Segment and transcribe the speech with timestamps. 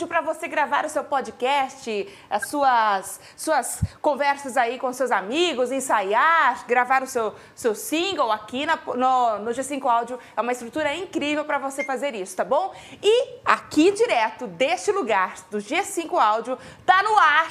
[0.00, 4.92] G5 Áudio, estúdio para você gravar o seu podcast, as suas, suas conversas aí com
[4.92, 10.18] seus amigos, ensaiar, gravar o seu, seu single aqui na, no, no G5 Áudio.
[10.36, 12.74] É uma estrutura incrível para você fazer isso, tá bom?
[13.02, 17.50] E aqui direto deste lugar do G5 Áudio, tá no ar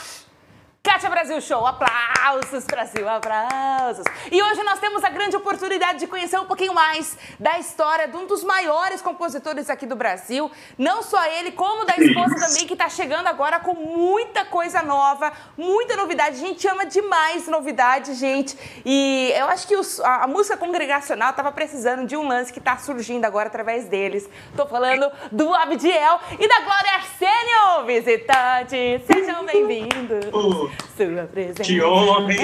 [0.81, 4.05] Kátia Brasil Show, aplausos Brasil, aplausos.
[4.31, 8.15] E hoje nós temos a grande oportunidade de conhecer um pouquinho mais da história de
[8.15, 10.49] um dos maiores compositores aqui do Brasil.
[10.77, 15.33] Não só ele, como da esposa também, que está chegando agora com muita coisa nova,
[15.57, 16.37] muita novidade.
[16.37, 18.57] A gente ama demais novidade, gente.
[18.85, 22.59] E eu acho que os, a, a, música congregacional estava precisando de um lance que
[22.59, 24.29] está surgindo agora através deles.
[24.49, 29.03] Estou falando do Abdiel e da Glória Arsênio, visitante.
[29.05, 31.63] Sejam bem-vindos sua presença.
[31.63, 32.37] Que homem!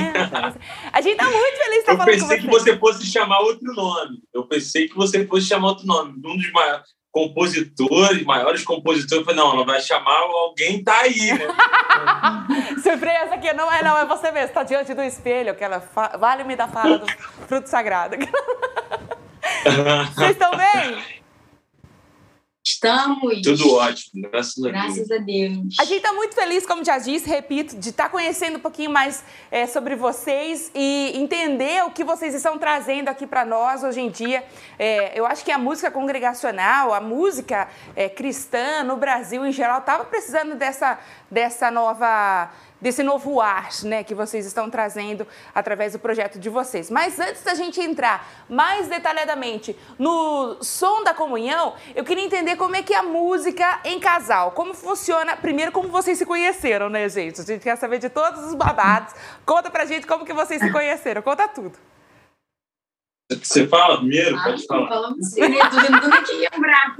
[0.92, 3.74] A gente tá muito feliz de estar Eu falando pensei que você fosse chamar outro
[3.74, 4.20] nome.
[4.34, 6.14] Eu pensei que você fosse chamar outro nome.
[6.18, 11.32] Um dos maiores compositores, maiores compositores, eu falei, não, ela vai chamar alguém tá aí,
[11.32, 11.48] né?
[12.84, 16.18] Surpresa que não é não, é você mesmo, tá diante do espelho, aquela fa...
[16.18, 17.08] vale-me da fala do
[17.48, 18.18] fruto sagrado.
[20.14, 21.25] Vocês estão bem?
[22.68, 23.44] Estamos.
[23.44, 24.74] Tudo ótimo, graças a Deus.
[24.74, 25.76] Graças a Deus.
[25.80, 28.90] A gente está muito feliz, como já disse, repito, de estar tá conhecendo um pouquinho
[28.90, 34.02] mais é, sobre vocês e entender o que vocês estão trazendo aqui para nós hoje
[34.02, 34.44] em dia.
[34.80, 39.78] É, eu acho que a música congregacional, a música é, cristã no Brasil em geral,
[39.78, 40.98] estava precisando dessa,
[41.30, 46.90] dessa nova desse novo ar né, que vocês estão trazendo através do projeto de vocês.
[46.90, 52.76] Mas antes da gente entrar mais detalhadamente no som da comunhão, eu queria entender como
[52.76, 57.08] é que é a música em casal, como funciona, primeiro como vocês se conheceram, né,
[57.10, 57.42] gente?
[57.42, 59.14] A gente quer saber de todos os babados.
[59.46, 61.78] Conta pra gente como que vocês se conheceram, conta tudo.
[63.32, 64.38] Você fala primeiro?
[64.38, 64.88] Ah, Pode falar.
[64.88, 66.96] Falamos lembrar.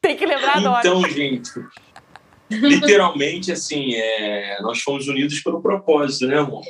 [0.00, 0.80] Tem que lembrar agora.
[0.80, 1.52] Então, gente,
[2.50, 6.64] literalmente, assim, é, nós fomos unidos pelo propósito, né, amor?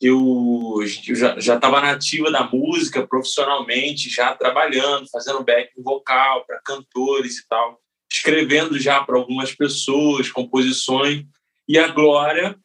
[0.00, 7.38] Eu, eu já estava nativa da música profissionalmente, já trabalhando, fazendo backing vocal para cantores
[7.38, 7.80] e tal,
[8.12, 11.24] escrevendo já para algumas pessoas, composições.
[11.66, 12.56] E a Glória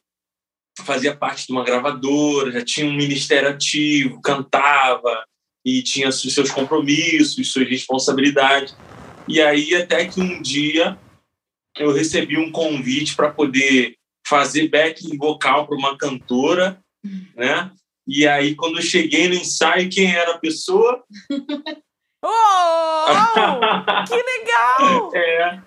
[0.80, 5.24] fazia parte de uma gravadora, já tinha um ministério ativo, cantava
[5.64, 8.76] e tinha seus compromissos, suas responsabilidades.
[9.26, 10.98] E aí, até que um dia
[11.78, 16.82] eu recebi um convite para poder fazer backing vocal para uma cantora,
[17.34, 17.70] né?
[18.06, 21.02] E aí, quando eu cheguei no ensaio, quem era a pessoa?
[22.24, 23.06] oh,
[24.08, 25.14] que legal!
[25.14, 25.62] é.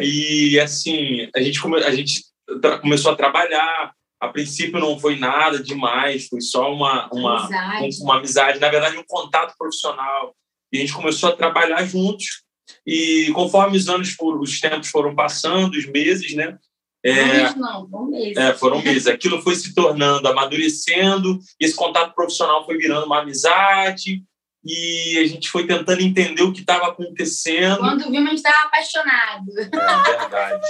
[0.00, 2.24] E assim, a gente, come, a gente
[2.80, 3.92] começou a trabalhar.
[4.20, 8.02] A princípio não foi nada demais, foi só uma, uma, amizade.
[8.02, 10.36] uma amizade, na verdade, um contato profissional.
[10.70, 12.42] E a gente começou a trabalhar juntos.
[12.86, 16.58] E conforme os anos foram, os tempos foram passando, os meses, né?
[17.02, 18.36] É, não, foram meses.
[18.36, 19.06] É, foram meses.
[19.06, 24.22] Aquilo foi se tornando, amadurecendo, esse contato profissional foi virando uma amizade,
[24.64, 27.78] e a gente foi tentando entender o que estava acontecendo.
[27.78, 29.50] Quando vimos, a gente estava apaixonado.
[29.58, 30.66] É verdade.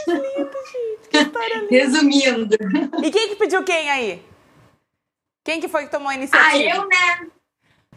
[1.68, 2.56] Resumindo.
[3.02, 4.22] E quem que pediu quem aí?
[5.44, 6.56] Quem que foi que tomou a iniciativa?
[6.56, 7.30] Ah, eu, né?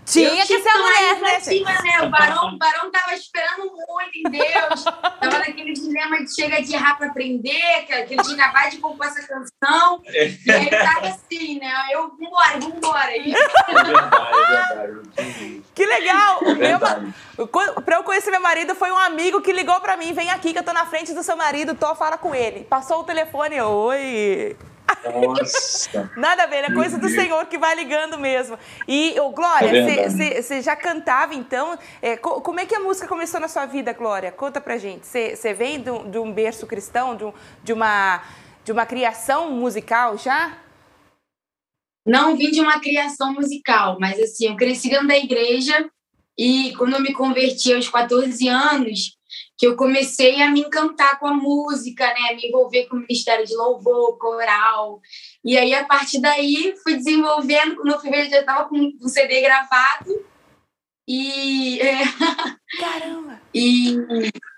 [0.06, 1.40] Tinha que ser a mulher, né,
[1.84, 2.02] né?
[2.02, 4.84] O Barão, o Barão tava esperando muito em Deus.
[5.20, 9.06] tava naquele dilema de chega de rap para aprender, que ele tinha acabado de compor
[9.06, 10.02] essa canção.
[10.08, 10.28] É.
[10.46, 11.72] E aí tava assim, né?
[11.92, 13.12] Eu, vambora, vambora.
[13.16, 13.92] É verdade,
[14.38, 15.64] é verdade.
[15.74, 16.40] Que legal!
[16.44, 20.54] É para eu conhecer meu marido, foi um amigo que ligou para mim, vem aqui
[20.54, 22.64] que eu tô na frente do seu marido, tô, fala com ele.
[22.66, 24.56] Passou o telefone, oi...
[25.06, 26.12] Nossa.
[26.18, 28.58] Nada a ver, é coisa do Senhor que vai ligando mesmo.
[28.88, 29.84] E, oh, Glória,
[30.42, 31.78] você é já cantava então?
[32.02, 34.32] É, como é que a música começou na sua vida, Glória?
[34.32, 35.06] Conta pra gente.
[35.06, 38.24] Você vem de um, de um, berço cristão, de, um, de, uma,
[38.64, 40.58] de uma criação musical já?
[42.06, 45.90] Não vim de uma criação musical, mas assim, eu cresci dentro da igreja
[46.38, 49.18] e quando eu me converti aos 14 anos,
[49.64, 53.46] que eu comecei a me encantar com a música, né, me envolver com o ministério
[53.46, 55.00] de louvor, coral.
[55.42, 59.08] E aí a partir daí fui desenvolvendo, quando eu fui ver já estava com um
[59.08, 60.26] CD gravado.
[61.08, 61.96] E é,
[62.78, 63.42] caramba.
[63.54, 63.96] e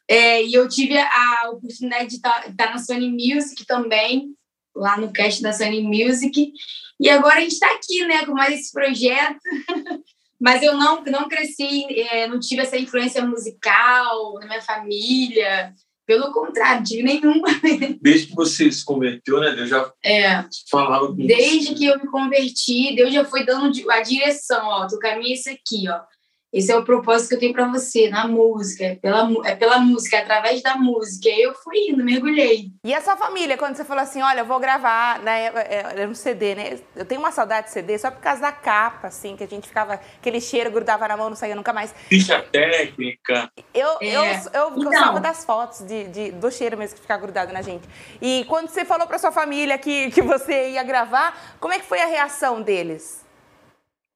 [0.10, 4.36] é, e eu tive a oportunidade de estar, tá, estar na Sony Music também,
[4.76, 6.52] lá no cast da Sony Music.
[7.00, 9.38] E agora a gente está aqui, né, com mais esse projeto.
[10.40, 15.74] Mas eu não, não cresci, é, não tive essa influência musical na minha família.
[16.06, 17.48] Pelo contrário, tive nenhuma.
[18.00, 19.52] Desde que você se converteu, né?
[19.52, 21.74] Deus já é, falava com Desde você.
[21.74, 24.86] que eu me converti, Deus já foi dando a direção, ó.
[24.86, 26.00] O caminho é esse aqui, ó.
[26.56, 29.78] Esse é o propósito que eu tenho para você, na música, é pela, é pela
[29.78, 31.28] música, é através da música.
[31.28, 32.72] E eu fui indo, mergulhei.
[32.82, 36.16] E a sua família, quando você falou assim, olha, eu vou gravar, né, era um
[36.16, 36.80] CD, né?
[36.96, 39.68] Eu tenho uma saudade de CD só por causa da capa, assim, que a gente
[39.68, 41.94] ficava, aquele cheiro grudava na mão, não saía nunca mais.
[42.08, 43.52] Ficha técnica.
[43.74, 44.16] Eu, é.
[44.16, 47.62] eu, eu então, gostava das fotos, de, de, do cheiro mesmo que ficava grudado na
[47.62, 47.84] gente.
[48.22, 51.86] E quando você falou para sua família que, que você ia gravar, como é que
[51.86, 53.25] foi a reação deles?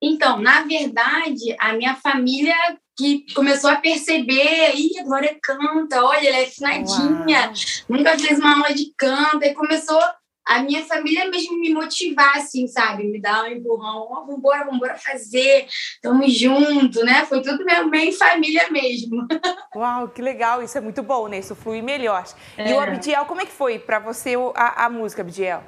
[0.02, 2.56] Então, na verdade, a minha família
[2.98, 7.54] que começou a perceber, ih, a Glória canta, olha, ela é afinadinha, Uau.
[7.88, 10.02] nunca fez uma aula de canto, e começou
[10.50, 13.04] a minha família mesmo me motivar, assim, sabe?
[13.04, 15.68] Me dar um empurrão, ó, oh, vambora, vambora fazer,
[16.02, 17.24] tamo junto, né?
[17.26, 19.28] Foi tudo mesmo bem família mesmo.
[19.76, 21.40] Uau, que legal, isso é muito bom, né?
[21.40, 22.26] Isso flui melhor.
[22.58, 22.72] É.
[22.72, 25.64] E o Abdiel, como é que foi para você a, a música, Abdiel?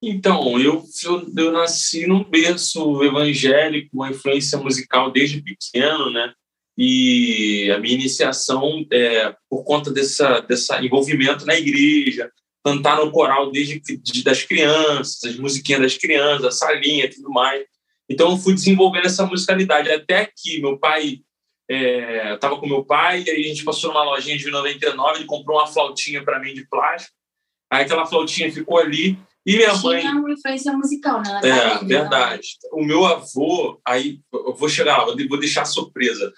[0.00, 6.32] Então, eu, eu, eu, nasci num berço evangélico, uma influência musical desde pequeno, né?
[6.76, 12.30] E a minha iniciação, é, por conta dessa, dessa envolvimento na igreja,
[12.64, 17.30] cantar no coral desde de, das crianças, as musiquinhas das crianças, a salinha e tudo
[17.30, 17.64] mais.
[18.08, 19.90] Então, eu fui desenvolvendo essa musicalidade.
[19.90, 21.18] Até que meu pai,
[21.68, 25.18] é, eu estava com meu pai, e aí a gente passou numa lojinha de 99,
[25.18, 27.12] ele comprou uma flautinha para mim de plástico.
[27.68, 30.06] Aí aquela flautinha ficou ali e minha Tinha mãe.
[30.08, 31.40] uma influência musical, né?
[31.42, 32.48] É, verdade.
[32.70, 36.28] O meu avô, aí eu vou chegar lá, vou deixar surpresa.
[36.28, 36.32] O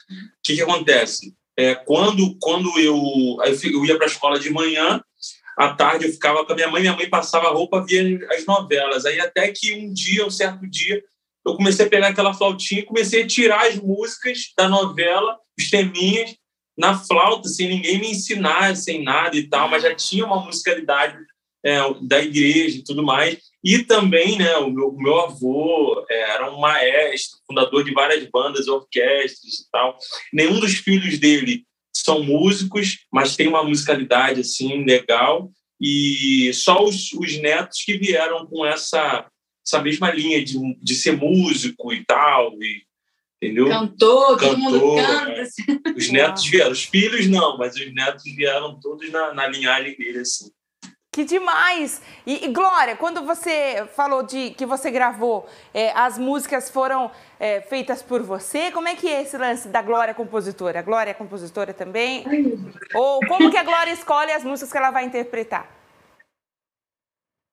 [0.45, 1.35] que, que acontece?
[1.59, 2.97] É, quando quando eu,
[3.64, 5.02] eu ia para a escola de manhã,
[5.59, 8.00] à tarde eu ficava com a minha mãe, minha mãe passava roupa, via
[8.31, 9.05] as novelas.
[9.05, 11.02] Aí até que um dia, um certo dia,
[11.45, 15.69] eu comecei a pegar aquela flautinha e comecei a tirar as músicas da novela, os
[15.69, 16.37] teminhas,
[16.79, 21.19] na flauta, sem ninguém me ensinar, sem nada e tal, mas já tinha uma musicalidade
[21.64, 23.38] é, da igreja e tudo mais.
[23.62, 28.69] E também, né, o meu, meu avô é, era um maestro, fundador de várias bandas,
[28.69, 29.97] orquestras e tal.
[30.33, 35.50] Nenhum dos filhos dele são músicos, mas tem uma musicalidade assim legal.
[35.81, 39.26] E só os, os netos que vieram com essa
[39.67, 42.83] essa mesma linha de, de ser músico e tal, e,
[43.40, 43.69] entendeu?
[43.69, 45.31] Cantor, Cantor, todo mundo canta.
[45.31, 45.40] É.
[45.43, 45.62] Assim.
[45.97, 50.19] Os netos vieram, os filhos não, mas os netos vieram todos na, na linhagem dele,
[50.19, 50.50] assim.
[51.12, 52.00] Que demais!
[52.25, 57.61] E, e, Glória, quando você falou de que você gravou, é, as músicas foram é,
[57.61, 60.79] feitas por você, como é que é esse lance da Glória compositora?
[60.79, 62.25] A Glória é compositora também?
[62.95, 65.69] Ou como que a Glória escolhe as músicas que ela vai interpretar?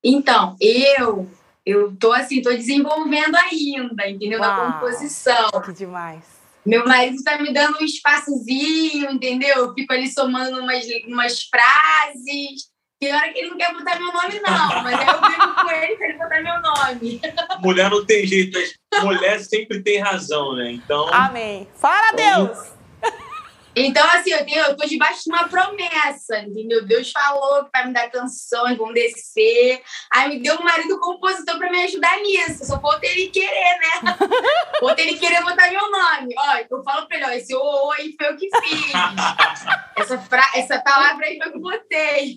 [0.03, 1.27] Então, eu
[1.65, 4.39] eu tô assim, tô desenvolvendo ainda, entendeu?
[4.39, 5.49] Uau, Na composição.
[5.65, 6.23] Que demais.
[6.63, 9.55] Meu marido está me dando um espaçozinho, entendeu?
[9.57, 14.11] Eu fico ali somando umas, umas frases tem hora que ele não quer botar meu
[14.11, 17.21] nome, não, mas eu vivo com ele para ele botar meu nome.
[17.59, 18.57] Mulher não tem jeito,
[19.01, 20.71] mulher sempre tem razão, né?
[20.71, 21.07] Então.
[21.13, 21.67] Amém.
[21.75, 22.76] Fala, então, Deus!
[23.79, 26.83] Então, assim, eu, tenho, eu tô debaixo de uma promessa, entendeu?
[26.83, 29.83] Deus falou que vai me dar canções, vão descer.
[30.11, 32.65] Aí me deu um marido compositor para me ajudar nisso.
[32.65, 34.17] Só falta ele querer, né?
[34.79, 36.33] falta ele querer botar meu nome.
[36.35, 38.91] Ó, eu falo pra ele, ó, esse aí foi eu que fiz.
[39.95, 40.51] essa, fra...
[40.55, 42.35] essa palavra aí foi eu que botei.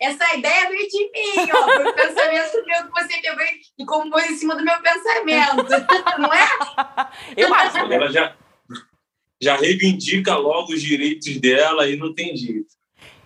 [0.00, 1.64] essa ideia veio de mim, ó.
[1.64, 3.44] Foi o pensamento meu que você pegou
[3.76, 5.66] e compôs em cima do meu pensamento.
[6.18, 6.48] Não é?
[7.36, 7.78] Eu acho.
[7.78, 8.36] Ela já
[9.42, 12.68] já reivindica logo os direitos dela e não tem jeito.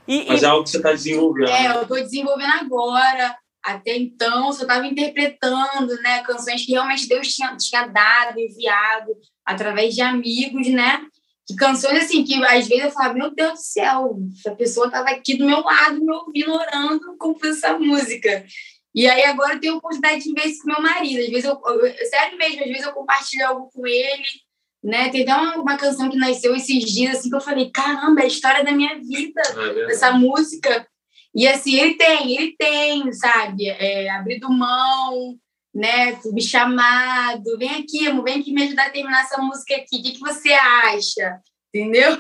[0.08, 0.44] E, Mas e...
[0.46, 1.50] é algo que você está desenvolvendo.
[1.50, 3.37] É, eu estou desenvolvendo agora.
[3.62, 9.12] Até então, eu só estava interpretando né, canções que realmente Deus tinha, tinha dado, enviado,
[9.44, 11.04] através de amigos, né?
[11.46, 15.11] Que canções assim, que às vezes eu falava, meu Deus do céu, essa pessoa estava
[15.11, 18.46] aqui do meu lado, me ouvindo, orando, com essa música.
[18.94, 21.20] E aí agora eu tenho a oportunidade de ver isso com meu marido.
[21.20, 24.46] Às vezes eu, eu, sério mesmo, às vezes eu compartilho algo com ele
[24.87, 25.09] né?
[25.09, 28.25] Tem até uma, uma, canção que nasceu esses dias, assim, que eu falei, caramba, é
[28.25, 29.43] a história da minha vida,
[29.88, 30.87] é essa música.
[31.35, 33.69] E assim, ele tem, ele tem, sabe?
[33.69, 35.35] É, abrido mão,
[35.75, 36.16] né?
[36.26, 39.99] Me chamado, vem aqui, amor, vem aqui me ajudar a terminar essa música aqui.
[39.99, 41.40] O que, que você acha?
[41.75, 42.16] Entendeu?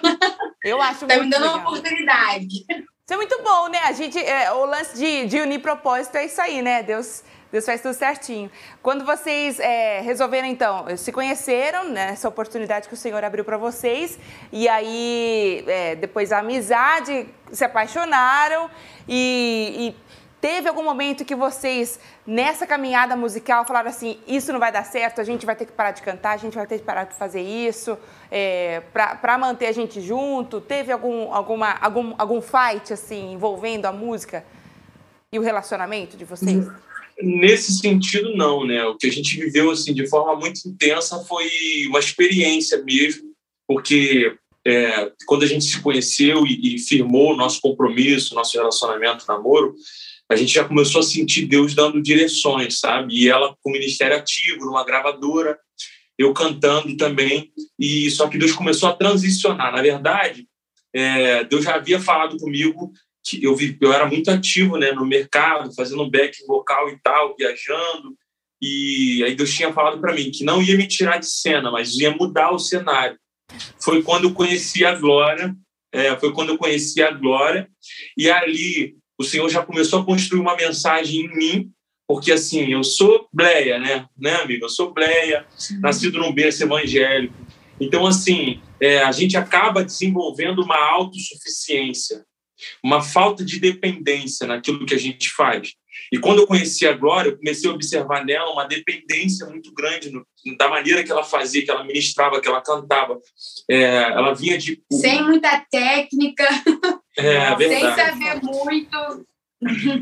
[0.64, 1.58] Eu acho Tá me dando legal.
[1.58, 2.46] uma oportunidade.
[2.48, 3.78] Isso é muito bom, né?
[3.84, 6.82] A gente, é, o lance de, de unir propósito é isso aí, né?
[6.82, 7.22] Deus
[7.56, 8.50] Deus faz tudo certinho.
[8.82, 13.56] Quando vocês é, resolveram, então, se conheceram, né, essa oportunidade que o Senhor abriu para
[13.56, 14.18] vocês,
[14.52, 18.70] e aí é, depois a amizade, se apaixonaram
[19.08, 20.06] e, e
[20.38, 25.18] Teve algum momento que vocês, nessa caminhada musical, falaram assim: isso não vai dar certo,
[25.18, 27.14] a gente vai ter que parar de cantar, a gente vai ter que parar de
[27.16, 27.98] fazer isso,
[28.30, 30.60] é, para manter a gente junto?
[30.60, 34.44] Teve algum, alguma, algum, algum fight assim, envolvendo a música
[35.32, 36.68] e o relacionamento de vocês?
[37.22, 38.84] Nesse sentido, não, né?
[38.84, 41.48] O que a gente viveu assim de forma muito intensa foi
[41.88, 43.32] uma experiência mesmo,
[43.66, 49.24] porque é, quando a gente se conheceu e, e firmou o nosso compromisso, nosso relacionamento,
[49.26, 49.74] namoro,
[50.28, 53.14] a gente já começou a sentir Deus dando direções, sabe?
[53.14, 55.58] E ela com o ministério ativo, numa gravadora,
[56.18, 59.72] eu cantando também, e só que Deus começou a transicionar.
[59.72, 60.48] Na verdade,
[60.92, 62.90] é, Deus já havia falado comigo
[63.42, 68.16] eu, vi, eu era muito ativo né, no mercado, fazendo back vocal e tal, viajando.
[68.60, 71.94] E aí Deus tinha falado para mim que não ia me tirar de cena, mas
[71.94, 73.18] ia mudar o cenário.
[73.80, 75.54] Foi quando eu conheci a Glória,
[75.92, 77.68] é, foi quando eu conheci a Glória,
[78.16, 81.70] e ali o Senhor já começou a construir uma mensagem em mim,
[82.08, 84.64] porque assim, eu sou bleia, né, né amigo?
[84.64, 85.46] Eu sou bleia,
[85.80, 87.34] nascido num berço evangélico.
[87.80, 92.24] Então, assim, é, a gente acaba desenvolvendo uma autossuficiência
[92.82, 95.74] uma falta de dependência naquilo que a gente faz.
[96.12, 100.10] E quando eu conheci a Glória, eu comecei a observar nela uma dependência muito grande
[100.10, 103.18] no, da maneira que ela fazia, que ela ministrava, que ela cantava.
[103.68, 104.82] É, ela vinha de.
[104.92, 106.44] Sem muita técnica.
[107.16, 107.94] É, verdade.
[107.94, 109.26] Sem saber muito.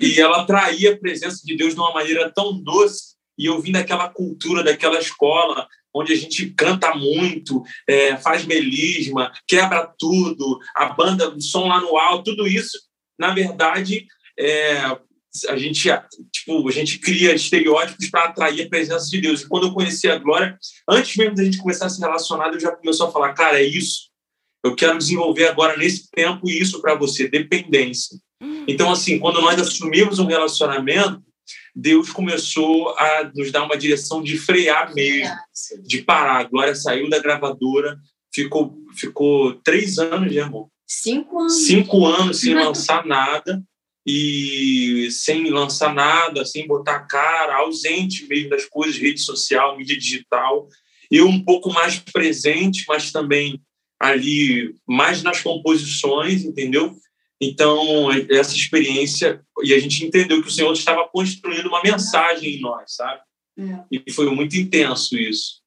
[0.03, 3.15] E ela traía a presença de Deus de uma maneira tão doce.
[3.39, 9.33] E eu vim daquela cultura, daquela escola onde a gente canta muito, é, faz melisma,
[9.47, 12.79] quebra tudo, a banda, o som lá no alto, tudo isso,
[13.19, 14.07] na verdade,
[14.39, 14.97] é,
[15.49, 15.89] a gente
[16.33, 19.43] tipo a gente cria estereótipos para atrair a presença de Deus.
[19.43, 20.57] E quando eu conheci a Glória,
[20.89, 23.65] antes mesmo da gente começar a se relacionar, eu já começou a falar, cara, é
[23.65, 24.11] isso.
[24.65, 28.17] Eu quero desenvolver agora nesse tempo isso para você, dependência.
[28.41, 28.65] Hum.
[28.69, 31.23] Então assim, quando nós assumimos um relacionamento,
[31.75, 35.35] Deus começou a nos dar uma direção de frear mesmo,
[35.83, 36.41] de parar.
[36.41, 37.99] A Glória saiu da gravadora,
[38.33, 40.69] ficou, ficou três anos, né, amor?
[40.87, 41.67] Cinco anos.
[41.67, 43.63] Cinco anos sem lançar nada
[44.07, 50.69] e sem lançar nada, sem botar cara, ausente mesmo das coisas, rede social, mídia digital.
[51.11, 53.61] Eu um pouco mais presente, mas também
[53.99, 56.95] ali mais nas composições, entendeu?
[57.45, 62.61] Então, essa experiência, e a gente entendeu que o Senhor estava construindo uma mensagem em
[62.61, 63.21] nós, sabe?
[63.59, 63.85] É.
[63.91, 65.63] E foi muito intenso isso.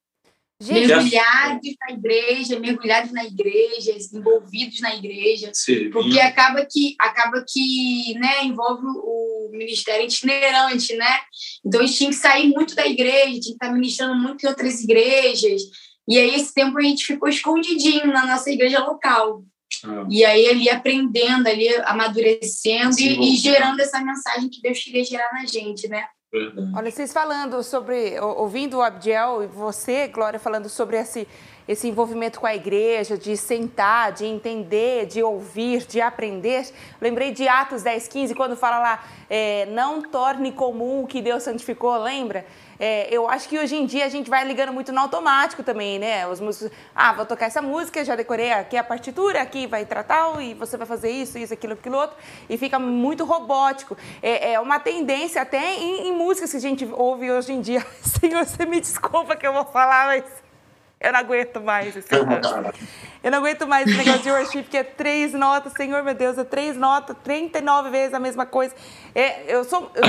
[0.60, 5.88] mergulhados na igreja, mergulhados na igreja, envolvidos na igreja, Sim.
[5.90, 11.20] porque acaba que acaba que né, envolve o ministério itinerante, né?
[11.64, 14.48] Então a gente tinha que sair muito da igreja, tinha que estar ministrando muito em
[14.48, 15.62] outras igrejas.
[16.08, 19.44] E aí esse tempo a gente ficou escondidinho na nossa igreja local.
[19.84, 20.06] Ah.
[20.08, 25.30] E aí ali aprendendo, ali amadurecendo e, e, gerando essa mensagem que Deus queria gerar
[25.32, 26.04] na gente, né?
[26.30, 26.72] Verdade.
[26.76, 31.26] Olha, vocês falando sobre, ouvindo o Abdiel e você, Glória, falando sobre esse,
[31.66, 36.68] esse envolvimento com a igreja, de sentar, de entender, de ouvir, de aprender.
[37.00, 41.42] Lembrei de Atos 10, 15, quando fala lá, é, não torne comum o que Deus
[41.42, 42.44] santificou, lembra?
[42.78, 45.98] É, eu acho que hoje em dia a gente vai ligando muito no automático também,
[45.98, 46.26] né?
[46.28, 50.40] Os músicos, ah, vou tocar essa música, já decorei aqui a partitura, aqui vai tratar,
[50.40, 52.16] e você vai fazer isso, isso, aquilo, aquilo outro,
[52.48, 53.96] e fica muito robótico.
[54.22, 57.84] É, é uma tendência até em, em músicas que a gente ouve hoje em dia.
[58.00, 60.24] Senhor, você me desculpa que eu vou falar, mas
[61.00, 62.08] eu não aguento mais esse
[63.22, 66.36] Eu não aguento mais esse negócio de worship, que é três notas, Senhor meu Deus,
[66.36, 68.74] é três notas, 39 vezes a mesma coisa.
[69.14, 69.92] É, eu sou.
[69.94, 70.02] Eu,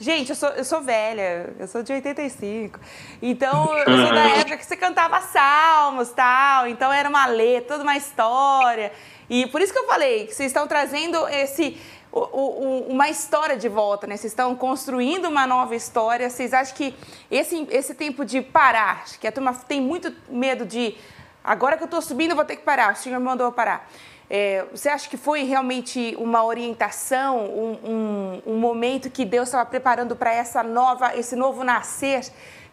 [0.00, 2.80] gente, eu sou, eu sou velha, eu sou de 85.
[3.22, 6.66] Então, eu sou da época que você cantava salmos tal.
[6.66, 8.90] Então era uma letra, toda uma história.
[9.30, 11.80] E por isso que eu falei que vocês estão trazendo esse
[12.14, 14.16] uma história de volta, né?
[14.16, 16.30] Vocês estão construindo uma nova história.
[16.30, 16.94] Vocês acham que
[17.30, 20.94] esse, esse tempo de parar, que a turma tem muito medo de
[21.42, 23.90] agora que eu estou subindo, eu vou ter que parar, o senhor me mandou parar.
[24.30, 29.66] É, você acha que foi realmente uma orientação, um, um, um momento que Deus estava
[29.66, 32.24] preparando para essa nova, esse novo nascer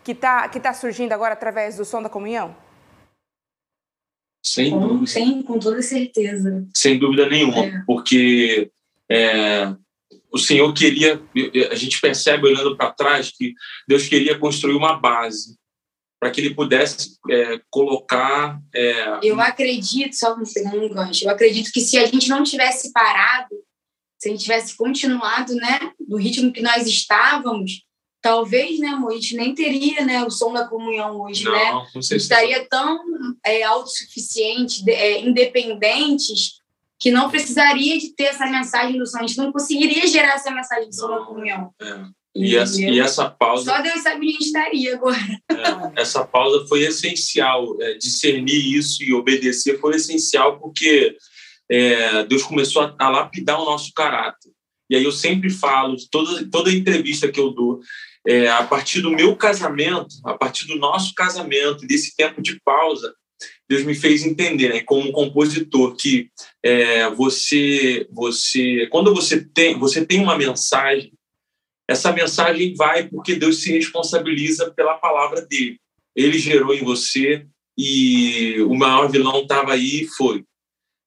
[0.04, 2.56] que está que tá surgindo agora através do som da comunhão?
[4.44, 5.08] Sem dúvida.
[5.08, 6.66] Sim, com toda certeza.
[6.74, 7.84] Sem dúvida nenhuma, é.
[7.86, 8.72] porque
[9.12, 9.76] é,
[10.32, 11.22] o Senhor queria,
[11.70, 13.54] a gente percebe olhando para trás que
[13.88, 15.60] Deus queria construir uma base
[16.20, 18.62] para que ele pudesse é, colocar.
[18.74, 19.20] É...
[19.24, 23.56] Eu acredito, só um segundo, eu acredito que se a gente não tivesse parado,
[24.20, 27.84] se a gente tivesse continuado né, no ritmo que nós estávamos,
[28.22, 31.72] talvez, né, amor, a gente nem teria né, o som da comunhão hoje, não, né?
[31.92, 32.16] Com certeza.
[32.18, 33.04] Estaria tão
[33.44, 36.61] é, autossuficiente, é, independentes,
[37.02, 39.18] que não precisaria de ter essa mensagem do som.
[39.18, 41.74] A gente não conseguiria gerar essa mensagem do som da comunhão.
[41.82, 42.06] É.
[42.34, 43.66] E essa, e essa, pausa.
[43.66, 45.18] Só Deus sabe onde a gente estaria agora.
[45.50, 47.76] É, essa pausa foi essencial.
[47.82, 51.18] É, discernir isso e obedecer foi essencial porque
[51.70, 54.52] é, Deus começou a, a, lapidar o nosso caráter.
[54.88, 57.80] E aí eu sempre falo, toda, toda entrevista que eu dou,
[58.28, 63.12] é, a partir do meu casamento, a partir do nosso casamento, desse tempo de pausa,
[63.70, 66.30] Deus me fez entender, né, como compositor, que
[66.64, 71.12] é, você, você, quando você tem, você tem uma mensagem,
[71.90, 75.78] essa mensagem vai porque Deus se responsabiliza pela palavra dele.
[76.16, 77.46] Ele gerou em você
[77.78, 80.44] e o maior vilão estava aí e foi.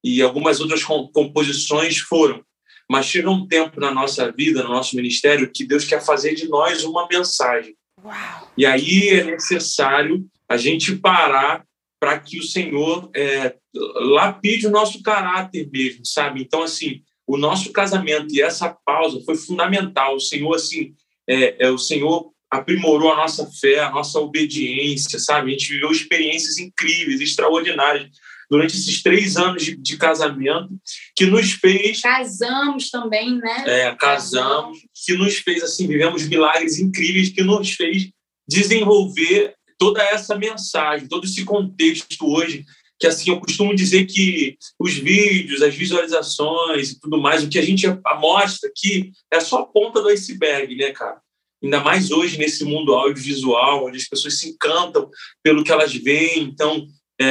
[0.03, 2.44] E algumas outras composições foram.
[2.90, 6.49] Mas chega um tempo na nossa vida, no nosso ministério, que Deus quer fazer de
[6.49, 7.75] nós uma mensagem.
[8.05, 8.53] Uau.
[8.57, 11.64] E aí é necessário a gente parar
[12.04, 16.42] para que o Senhor é, lapide o nosso caráter mesmo, sabe?
[16.42, 20.14] Então, assim, o nosso casamento e essa pausa foi fundamental.
[20.14, 20.92] O Senhor, assim,
[21.26, 25.48] é, é, o Senhor aprimorou a nossa fé, a nossa obediência, sabe?
[25.48, 28.10] A gente viveu experiências incríveis, extraordinárias
[28.50, 30.68] durante esses três anos de, de casamento,
[31.16, 32.02] que nos fez.
[32.02, 33.64] Casamos também, né?
[33.66, 38.10] É, casamos, que nos fez, assim, vivemos milagres incríveis, que nos fez
[38.46, 42.64] desenvolver toda essa mensagem, todo esse contexto hoje
[42.98, 47.58] que assim eu costumo dizer que os vídeos, as visualizações e tudo mais, o que
[47.58, 47.87] a gente
[48.20, 51.20] mostra aqui é só a ponta do iceberg, né, cara?
[51.62, 55.10] Ainda mais hoje nesse mundo audiovisual, onde as pessoas se encantam
[55.42, 56.87] pelo que elas veem, então
[57.20, 57.26] é,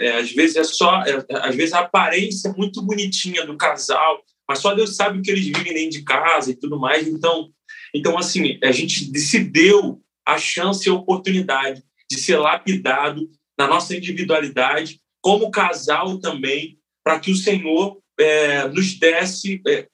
[0.00, 4.22] é, às vezes é só, é, às vezes a aparência é muito bonitinha do casal,
[4.48, 7.06] mas só Deus sabe o que eles vivem dentro de casa e tudo mais.
[7.06, 7.50] Então,
[7.94, 13.66] então assim, a gente se deu a chance e a oportunidade de ser lapidado na
[13.66, 19.86] nossa individualidade, como casal também, para que o Senhor é, nos desse, é,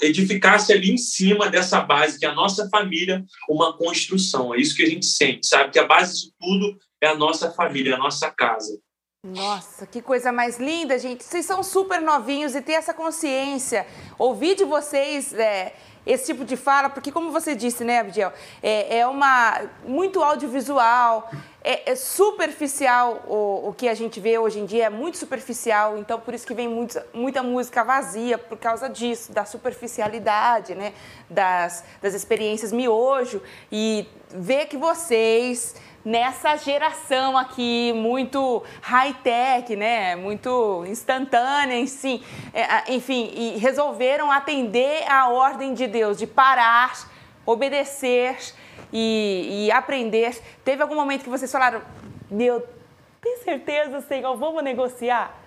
[0.00, 4.54] edificasse ali em cima dessa base, que é a nossa família, uma construção.
[4.54, 5.70] É isso que a gente sente, sabe?
[5.70, 8.78] Que a base de tudo é a nossa família, a nossa casa.
[9.22, 11.22] Nossa, que coisa mais linda, gente.
[11.22, 13.86] Vocês são super novinhos e ter essa consciência,
[14.18, 15.34] ouvir de vocês.
[15.34, 15.74] É
[16.06, 21.30] esse tipo de fala, porque como você disse, né, Abdiel, é, é uma muito audiovisual,
[21.62, 25.98] é, é superficial o, o, que a gente vê hoje em dia, é muito superficial,
[25.98, 30.94] então por isso que vem muito, muita música vazia, por causa disso, da superficialidade, né,
[31.28, 40.16] das, das experiências miojo, e ver que vocês nessa geração aqui muito high-tech, né?
[40.16, 47.08] Muito instantânea, enfim, é, enfim, e resolveram atender a ordem de Deus de parar,
[47.44, 48.36] obedecer
[48.92, 50.40] e, e aprender.
[50.64, 51.82] Teve algum momento que vocês falaram,
[52.30, 52.66] meu,
[53.20, 55.38] tem certeza, Senhor, vamos negociar?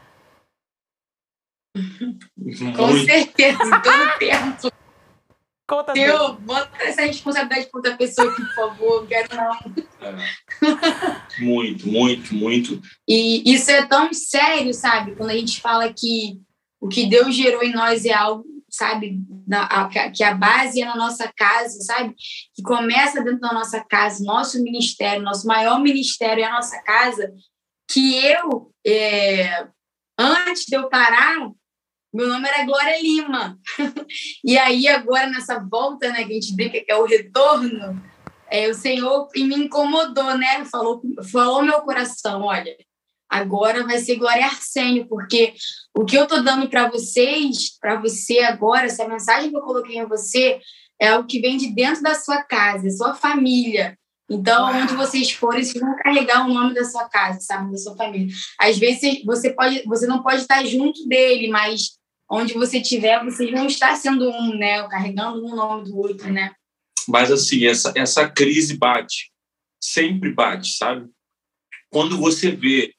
[2.78, 4.83] Com certeza, todo tempo.
[5.67, 9.08] Conta Eu, bota essa responsabilidade para outra pessoa aqui, por favor.
[9.08, 9.54] Quero não.
[10.02, 11.41] É.
[11.41, 12.82] Muito, muito, muito.
[13.08, 15.15] E isso é tão sério, sabe?
[15.15, 16.41] Quando a gente fala que
[16.82, 19.21] o que Deus gerou em nós é algo, sabe?
[19.47, 22.13] Na, a, que a base é na nossa casa, sabe?
[22.54, 27.32] Que começa dentro da nossa casa, nosso ministério, nosso maior ministério é a nossa casa.
[27.89, 29.65] Que eu, é,
[30.19, 31.38] antes de eu parar,
[32.13, 33.60] meu nome era Glória Lima.
[34.45, 38.02] e aí, agora, nessa volta, né, que a gente brinca que é o retorno,
[38.49, 40.63] é, o Senhor me incomodou, né?
[40.65, 42.78] Falou, falou meu coração: olha,
[43.28, 45.56] agora vai ser Glória Arsênio, porque
[45.97, 49.97] o que eu tô dando para vocês, para você agora, essa mensagem que eu coloquei
[49.97, 50.62] em você,
[51.02, 53.97] é o que vem de dentro da sua casa, sua família.
[54.30, 54.82] Então, Uau.
[54.82, 58.34] onde vocês forem, vocês vão carregar o nome da sua casa, sabe, da sua família.
[58.60, 61.97] Às vezes você pode, você não pode estar junto dele, mas
[62.34, 64.88] onde você tiver, você não está sendo um, né?
[64.88, 66.52] Carregando um nome do outro, né?
[67.08, 69.32] Mas assim, essa, essa crise bate,
[69.82, 71.08] sempre bate, sabe?
[71.91, 72.93] Quando você vê,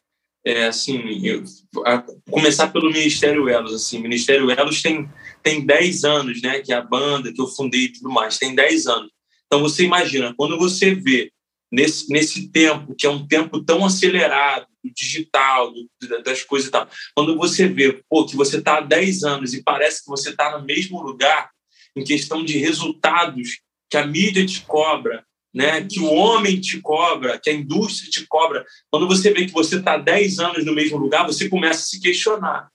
[0.47, 1.43] é, assim, eu,
[1.85, 5.11] a, começar pelo Ministério Elos, assim, Ministério Elos tem,
[5.43, 6.61] tem 10 anos, né?
[6.61, 9.11] Que é a banda que eu fundei e tudo mais, tem 10 anos.
[9.47, 11.33] Então você imagina, quando você vê
[11.73, 16.71] nesse, nesse tempo, que é um tempo tão acelerado, do digital, do, das coisas e
[16.71, 16.89] tal.
[17.15, 20.59] Quando você vê pô, que você está há 10 anos e parece que você está
[20.59, 21.51] no mesmo lugar,
[21.97, 27.39] em questão de resultados que a mídia te cobra, né, que o homem te cobra,
[27.39, 30.99] que a indústria te cobra, quando você vê que você está 10 anos no mesmo
[30.99, 32.69] lugar, você começa a se questionar.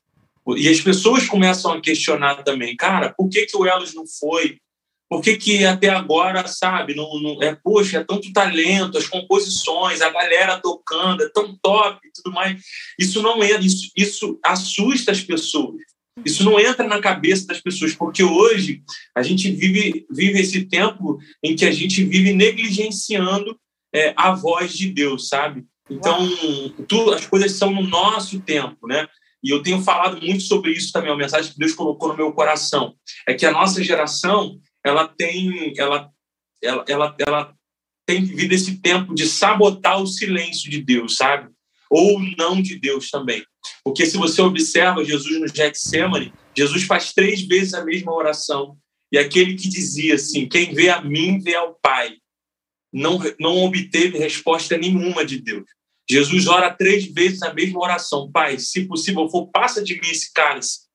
[0.55, 4.57] E as pessoas começam a questionar também, cara, por que, que o Elos não foi?
[5.09, 10.01] Por que, que até agora, sabe, não, não, é, poxa, é tanto talento, as composições,
[10.01, 12.61] a galera tocando, é tão top e tudo mais.
[12.97, 15.81] Isso não é, isso, isso assusta as pessoas.
[16.23, 18.83] Isso não entra na cabeça das pessoas, porque hoje
[19.15, 23.57] a gente vive, vive esse tempo em que a gente vive negligenciando
[23.93, 25.65] é, a voz de Deus, sabe?
[25.89, 26.29] Então,
[26.87, 29.07] tu, as coisas são no nosso tempo, né?
[29.43, 32.31] E eu tenho falado muito sobre isso também, a mensagem que Deus colocou no meu
[32.33, 32.93] coração.
[33.25, 36.11] É que a nossa geração ela tem, ela
[36.61, 37.55] ela, ela, ela
[38.05, 41.49] tem vivido esse tempo de sabotar o silêncio de Deus, sabe?
[41.89, 43.43] Ou não de Deus também.
[43.83, 48.77] Porque se você observa Jesus no Getsemane, Jesus faz três vezes a mesma oração.
[49.11, 52.15] E aquele que dizia assim: Quem vê a mim, vê ao Pai,
[52.93, 55.65] não, não obteve resposta nenhuma de Deus.
[56.09, 60.31] Jesus ora três vezes a mesma oração: Pai, se possível for, passa de mim esse
[60.31, 60.88] cálice.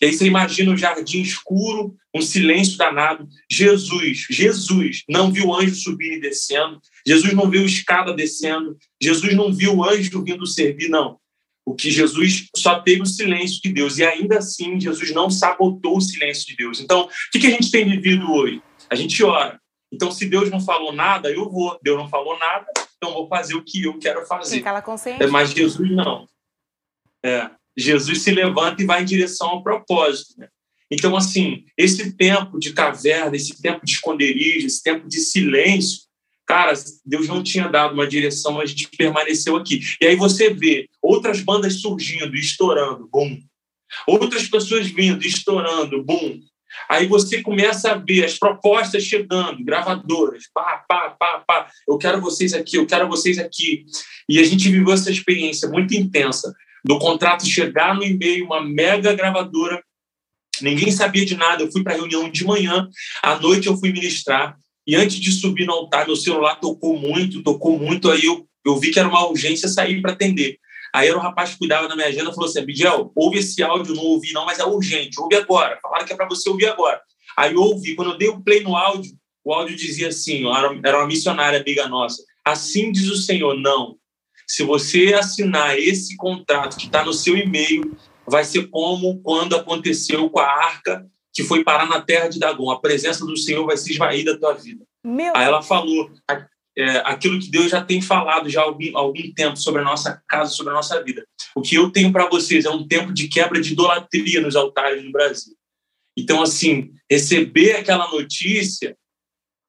[0.00, 3.28] E aí você imagina um jardim escuro, um silêncio danado.
[3.50, 6.80] Jesus, Jesus não viu anjo subir e descendo.
[7.06, 8.76] Jesus não viu escada descendo.
[9.00, 11.18] Jesus não viu anjo vindo servir, não.
[11.64, 13.98] O que Jesus só teve o silêncio de Deus.
[13.98, 16.80] E ainda assim, Jesus não sabotou o silêncio de Deus.
[16.80, 18.62] Então, o que a gente tem vivido hoje?
[18.88, 19.60] A gente ora.
[19.92, 21.78] Então, se Deus não falou nada, eu vou.
[21.82, 22.66] Deus não falou nada,
[22.96, 24.58] então vou fazer o que eu quero fazer.
[24.58, 25.22] Fica lá consciente.
[25.22, 26.26] É, mas Jesus não.
[27.24, 30.34] É, Jesus se levanta e vai em direção ao propósito.
[30.38, 30.48] Né?
[30.90, 36.02] Então, assim, esse tempo de caverna, esse tempo de esconderijo, esse tempo de silêncio,
[36.46, 36.74] cara,
[37.06, 39.80] Deus não tinha dado uma direção, a gente permaneceu aqui.
[40.00, 43.38] E aí você vê outras bandas surgindo estourando, bum.
[44.06, 46.40] Outras pessoas vindo, estourando, bum.
[46.88, 51.70] Aí você começa a ver as propostas chegando, gravadoras, pá, pá, pá, pá.
[51.88, 53.84] Eu quero vocês aqui, eu quero vocês aqui.
[54.28, 56.52] E a gente viveu essa experiência muito intensa
[56.84, 59.82] do contrato chegar no e-mail, uma mega gravadora.
[60.60, 61.62] Ninguém sabia de nada.
[61.62, 62.88] Eu fui para a reunião de manhã,
[63.22, 64.56] à noite eu fui ministrar.
[64.86, 68.10] E antes de subir no altar, meu celular tocou muito, tocou muito.
[68.10, 70.58] Aí eu, eu vi que era uma urgência sair para atender.
[70.92, 73.94] Aí era o rapaz que cuidava da minha agenda falou assim: Abigail, ouve esse áudio,
[73.94, 75.78] não ouvi não, mas é urgente, ouve agora.
[75.80, 77.00] Falaram que é para você ouvir agora.
[77.36, 79.12] Aí eu ouvi, quando eu dei o play no áudio,
[79.44, 80.42] o áudio dizia assim:
[80.84, 82.22] era uma missionária amiga nossa.
[82.44, 83.96] Assim diz o Senhor: não.
[84.50, 90.28] Se você assinar esse contrato que está no seu e-mail, vai ser como quando aconteceu
[90.28, 92.68] com a arca que foi parar na terra de Dagon.
[92.68, 94.84] A presença do Senhor vai se esvair da tua vida.
[95.06, 96.10] Meu Aí ela falou:
[96.76, 100.20] é, aquilo que Deus já tem falado já há algum, algum tempo sobre a nossa
[100.26, 101.24] casa, sobre a nossa vida.
[101.54, 105.00] O que eu tenho para vocês é um tempo de quebra de idolatria nos altares
[105.00, 105.54] do Brasil.
[106.18, 108.96] Então, assim, receber aquela notícia,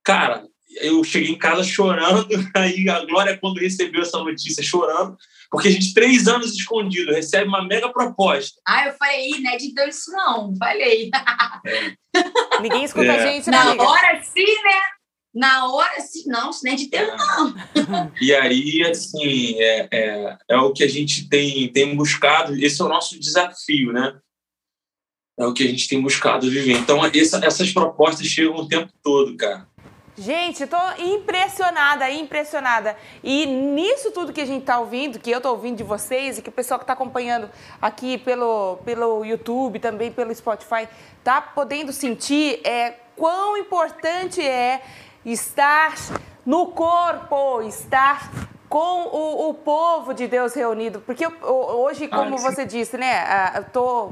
[0.03, 0.43] cara,
[0.79, 5.17] eu cheguei em casa chorando, aí a Glória, quando recebeu essa notícia, chorando,
[5.49, 8.59] porque a gente, três anos escondido, recebe uma mega proposta.
[8.67, 11.11] Ah, eu falei, né, de Deus isso não, falei.
[11.65, 11.93] É.
[12.61, 13.19] Ninguém escuta é.
[13.19, 14.81] a gente, né, Na hora sim, né?
[15.33, 18.11] na hora, assim, não, nem de ter, não.
[18.19, 22.85] E aí, assim, é, é, é, o que a gente tem, tem buscado, esse é
[22.85, 24.19] o nosso desafio, né?
[25.39, 26.73] É o que a gente tem buscado viver.
[26.73, 29.67] Então, essa, essas propostas chegam o tempo todo, cara.
[30.21, 32.95] Gente, estou impressionada, impressionada.
[33.23, 36.43] E nisso tudo que a gente está ouvindo, que eu estou ouvindo de vocês e
[36.43, 37.49] que o pessoal que está acompanhando
[37.81, 44.83] aqui pelo, pelo YouTube, também pelo Spotify, está podendo sentir é, quão importante é
[45.25, 45.95] estar
[46.45, 48.31] no corpo, estar
[48.69, 51.01] com o, o povo de Deus reunido.
[51.01, 54.11] Porque hoje, como você disse, né, eu tô,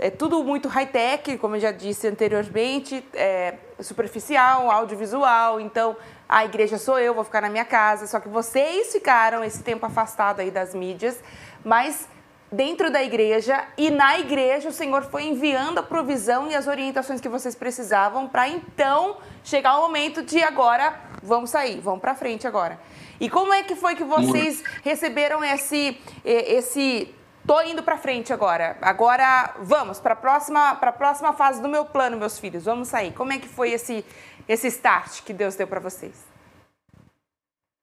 [0.00, 5.94] é tudo muito high-tech, como eu já disse anteriormente, é superficial, audiovisual, então
[6.26, 9.84] a igreja sou eu, vou ficar na minha casa, só que vocês ficaram esse tempo
[9.84, 11.22] afastado aí das mídias,
[11.62, 12.08] mas
[12.50, 17.20] dentro da igreja e na igreja o Senhor foi enviando a provisão e as orientações
[17.20, 22.46] que vocês precisavam para então chegar o momento de agora vamos sair, vamos para frente
[22.46, 22.80] agora.
[23.20, 27.14] E como é que foi que vocês receberam esse esse
[27.50, 28.78] tô indo para frente agora.
[28.80, 32.62] Agora vamos para a próxima para a próxima fase do meu plano, meus filhos.
[32.62, 33.12] Vamos sair.
[33.12, 34.04] Como é que foi esse
[34.48, 36.14] esse start que Deus deu para vocês?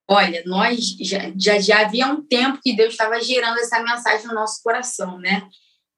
[0.09, 4.35] Olha, nós já, já, já havia um tempo que Deus estava gerando essa mensagem no
[4.35, 5.45] nosso coração, né?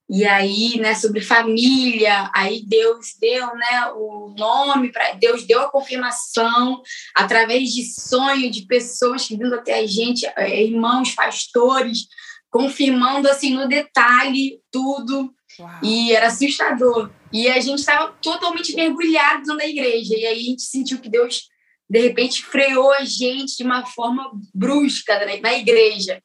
[0.10, 5.70] E aí, né, sobre família, aí Deus deu, né, o nome para Deus deu a
[5.70, 6.82] confirmação
[7.14, 12.08] através de sonho de pessoas que vindo até a gente, é, irmãos, pastores,
[12.50, 15.34] confirmando assim no detalhe tudo.
[15.60, 15.80] Uau.
[15.84, 17.12] E era assustador.
[17.32, 20.16] E a gente estava totalmente mergulhado na igreja.
[20.16, 21.50] E aí a gente sentiu que Deus
[21.90, 26.22] de repente freou a gente de uma forma brusca né, na igreja,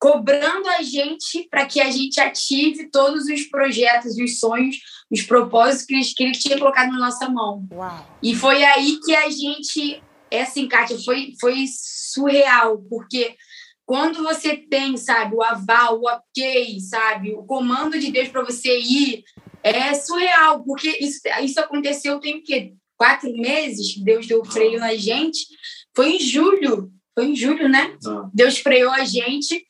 [0.00, 4.76] cobrando a gente para que a gente ative todos os projetos, os sonhos,
[5.10, 7.66] os propósitos que ele, tinha colocado na nossa mão.
[7.72, 8.18] Uau.
[8.20, 10.02] E foi aí que a gente,
[10.32, 13.36] assim, Kátia, foi, foi surreal, porque
[13.86, 18.78] quando você tem, sabe, o aval, o ok, sabe, o comando de Deus para você
[18.78, 19.22] ir,
[19.62, 22.74] é surreal, porque isso, isso aconteceu tem o quê?
[22.96, 25.46] quatro meses que Deus deu freio na gente,
[25.94, 26.90] foi em julho.
[27.14, 27.96] Foi em julho, né?
[28.34, 29.65] Deus freou a gente.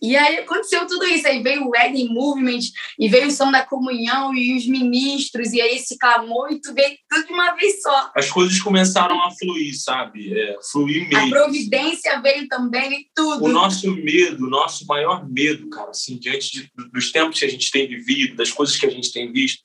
[0.00, 1.26] E aí aconteceu tudo isso.
[1.26, 2.60] Aí veio o Wedding Movement,
[2.98, 6.72] e veio o som da comunhão, e os ministros, e aí esse clamor, e tu
[6.72, 8.10] veio tudo de uma vez só.
[8.16, 10.32] As coisas começaram a fluir, sabe?
[10.38, 11.26] É, fluir mesmo.
[11.26, 13.44] A providência veio também, e tudo.
[13.44, 17.50] O nosso medo, o nosso maior medo, cara, assim, diante de, dos tempos que a
[17.50, 19.62] gente tem vivido, das coisas que a gente tem visto,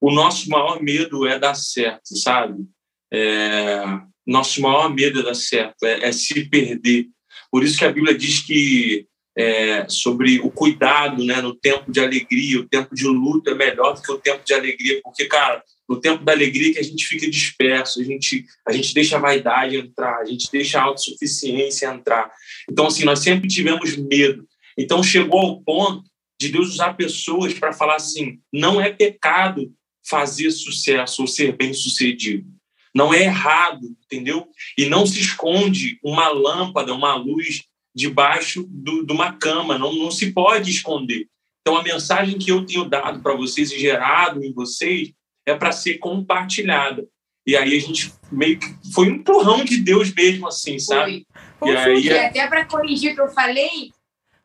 [0.00, 2.64] o nosso maior medo é dar certo, sabe?
[3.12, 3.84] É,
[4.26, 7.06] nosso maior medo é dar certo, é, é se perder.
[7.50, 12.00] Por isso que a Bíblia diz que é, sobre o cuidado né, no tempo de
[12.00, 15.62] alegria, o tempo de luto é melhor do que o tempo de alegria, porque, cara,
[15.88, 19.20] no tempo da alegria que a gente fica disperso, a gente, a gente deixa a
[19.20, 22.30] vaidade entrar, a gente deixa a autossuficiência entrar.
[22.70, 24.46] Então, assim, nós sempre tivemos medo.
[24.78, 26.04] Então, chegou ao ponto
[26.40, 29.72] de Deus usar pessoas para falar assim: não é pecado
[30.08, 32.46] fazer sucesso ou ser bem-sucedido.
[32.94, 34.48] Não é errado, entendeu?
[34.76, 37.62] E não se esconde uma lâmpada, uma luz
[38.00, 41.26] debaixo do, de uma cama, não, não se pode esconder.
[41.60, 45.12] Então, a mensagem que eu tenho dado para vocês e gerado em vocês
[45.46, 47.06] é para ser compartilhada.
[47.46, 51.26] E aí a gente meio que foi um empurrão de Deus mesmo, assim, sabe?
[51.58, 51.72] Foi.
[51.72, 53.90] E aí, é até para corrigir o que eu falei,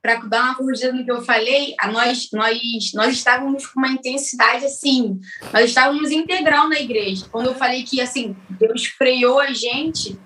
[0.01, 2.59] para dar uma corrigida no que eu falei, nós, nós,
[2.93, 5.19] nós estávamos com uma intensidade assim,
[5.51, 7.25] nós estávamos integral na igreja.
[7.31, 10.17] Quando eu falei que assim Deus freou a gente,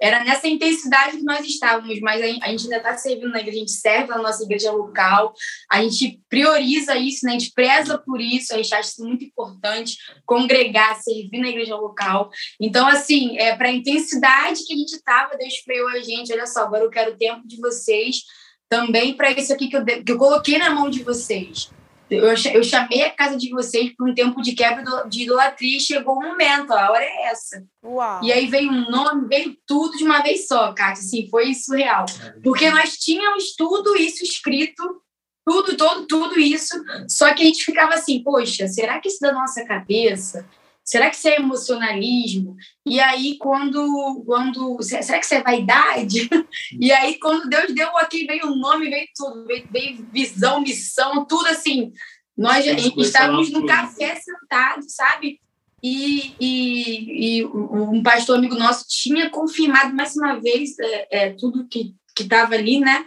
[0.00, 3.60] era nessa intensidade que nós estávamos, mas a gente ainda está servindo na igreja, a
[3.60, 5.32] gente serve na nossa igreja local,
[5.70, 7.32] a gente prioriza isso, né?
[7.32, 11.76] a gente preza por isso, a gente acha isso muito importante, congregar, servir na igreja
[11.76, 12.30] local.
[12.60, 16.46] Então, assim, é, para a intensidade que a gente estava, Deus freou a gente, olha
[16.46, 18.22] só, agora eu quero o tempo de vocês,
[18.68, 21.70] também para isso aqui que eu, que eu coloquei na mão de vocês.
[22.08, 25.80] Eu, eu chamei a casa de vocês para um tempo de quebra de idolatria e
[25.80, 27.64] chegou o momento, a hora é essa.
[27.84, 28.22] Uau.
[28.22, 32.06] E aí veio um nome, veio tudo de uma vez só, Kátia, assim, foi surreal.
[32.42, 35.02] Porque nós tínhamos tudo isso escrito,
[35.44, 36.74] tudo, todo, tudo isso,
[37.08, 40.44] só que a gente ficava assim, poxa, será que isso da nossa cabeça
[40.86, 42.56] Será que isso é emocionalismo?
[42.86, 44.22] E aí, quando.
[44.24, 46.30] quando será que isso é vaidade?
[46.78, 51.24] E aí, quando Deus deu aqui, veio o nome, veio tudo, veio, veio visão, missão,
[51.24, 51.92] tudo assim.
[52.36, 52.64] Nós
[52.96, 55.40] estávamos no café sentados, sabe?
[55.82, 61.66] E, e, e, um pastor amigo nosso tinha confirmado mais uma vez é, é, tudo
[61.68, 63.04] que estava ali, né?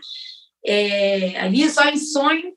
[0.65, 2.53] É, ali só em sonho.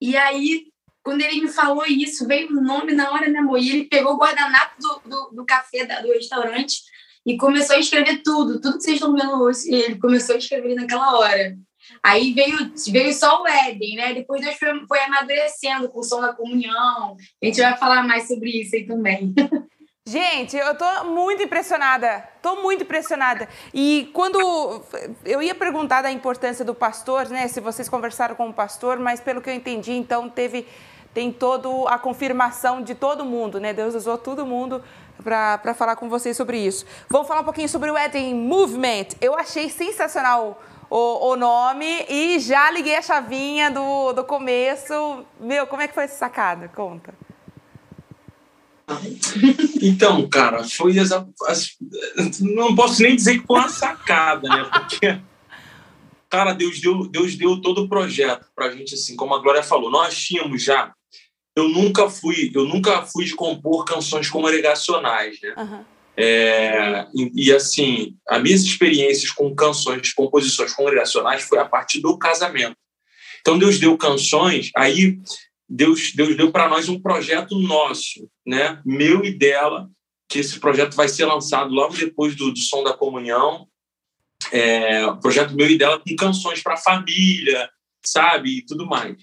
[0.00, 0.66] E aí
[1.06, 3.60] quando ele me falou isso, veio o nome na hora, né, amor?
[3.60, 6.80] E ele pegou o guardanapo do, do, do café da, do restaurante
[7.24, 9.72] e começou a escrever tudo, tudo que vocês estão vendo hoje.
[9.72, 11.56] Ele começou a escrever naquela hora.
[12.02, 14.14] Aí veio, veio só o Éden, né?
[14.14, 17.16] Depois Deus foi, foi amadurecendo com o som da comunhão.
[17.40, 19.32] A gente vai falar mais sobre isso aí também.
[20.08, 22.28] Gente, eu tô muito impressionada.
[22.40, 23.48] Tô muito impressionada.
[23.74, 24.38] E quando
[25.24, 27.46] eu ia perguntar da importância do pastor, né?
[27.48, 30.64] Se vocês conversaram com o pastor, mas pelo que eu entendi, então teve
[31.16, 33.72] tem toda a confirmação de todo mundo, né?
[33.72, 34.82] Deus usou todo mundo
[35.24, 36.84] para falar com vocês sobre isso.
[37.08, 39.16] Vamos falar um pouquinho sobre o Eden Movement.
[39.18, 45.24] Eu achei sensacional o, o nome e já liguei a chavinha do, do começo.
[45.40, 46.68] Meu, como é que foi essa sacada?
[46.68, 47.14] Conta.
[49.82, 50.94] Então, cara, foi
[52.40, 54.64] não posso nem dizer que foi uma sacada, né?
[54.64, 55.20] Porque
[56.28, 59.62] cara, Deus deu, Deus deu todo o projeto para a gente, assim, como a Glória
[59.62, 59.90] falou.
[59.90, 60.92] Nós tínhamos já
[61.56, 65.54] eu nunca fui, eu nunca fui de compor canções congregacionais, né?
[65.56, 65.84] Uhum.
[66.18, 72.16] É, e, e, assim, as minhas experiências com canções, composições congregacionais foi a partir do
[72.18, 72.76] casamento.
[73.40, 75.18] Então Deus deu canções, aí
[75.68, 78.80] Deus, Deus deu para nós um projeto nosso, né?
[78.84, 79.88] Meu e dela,
[80.28, 83.66] que esse projeto vai ser lançado logo depois do, do Som da Comunhão.
[84.52, 87.68] É, projeto meu e dela com canções para família,
[88.04, 89.16] sabe, e tudo mais.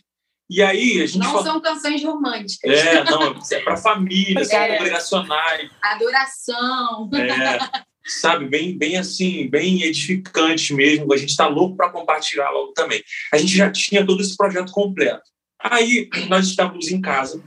[0.49, 1.43] E aí a gente não fala...
[1.43, 2.71] são canções românticas.
[2.71, 4.77] É, não, é para família, são é.
[4.77, 5.71] congregacionais.
[5.81, 7.09] Adoração.
[7.13, 7.59] É,
[8.05, 11.11] sabe, bem, bem assim, bem edificante mesmo.
[11.13, 13.01] A gente está louco para compartilhar logo também.
[13.33, 15.23] A gente já tinha todo esse projeto completo.
[15.59, 17.41] Aí nós estávamos em casa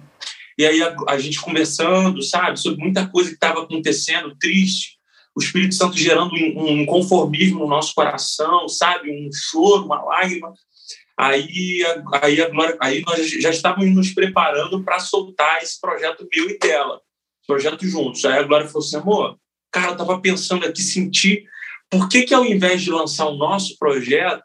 [0.59, 4.97] e aí a, a gente conversando, sabe, sobre muita coisa que estava acontecendo, triste.
[5.37, 10.53] O Espírito Santo gerando um, um conformismo no nosso coração, sabe, um choro, uma lágrima.
[11.19, 11.83] Aí,
[12.21, 17.01] aí, agora, aí nós já estávamos nos preparando para soltar esse projeto meu e dela,
[17.47, 18.25] projeto juntos.
[18.27, 19.39] Aí a Glória falou assim, amor,
[19.73, 21.45] cara, eu estava pensando aqui, sentir,
[21.91, 24.43] por que que ao invés de lançar o nosso projeto,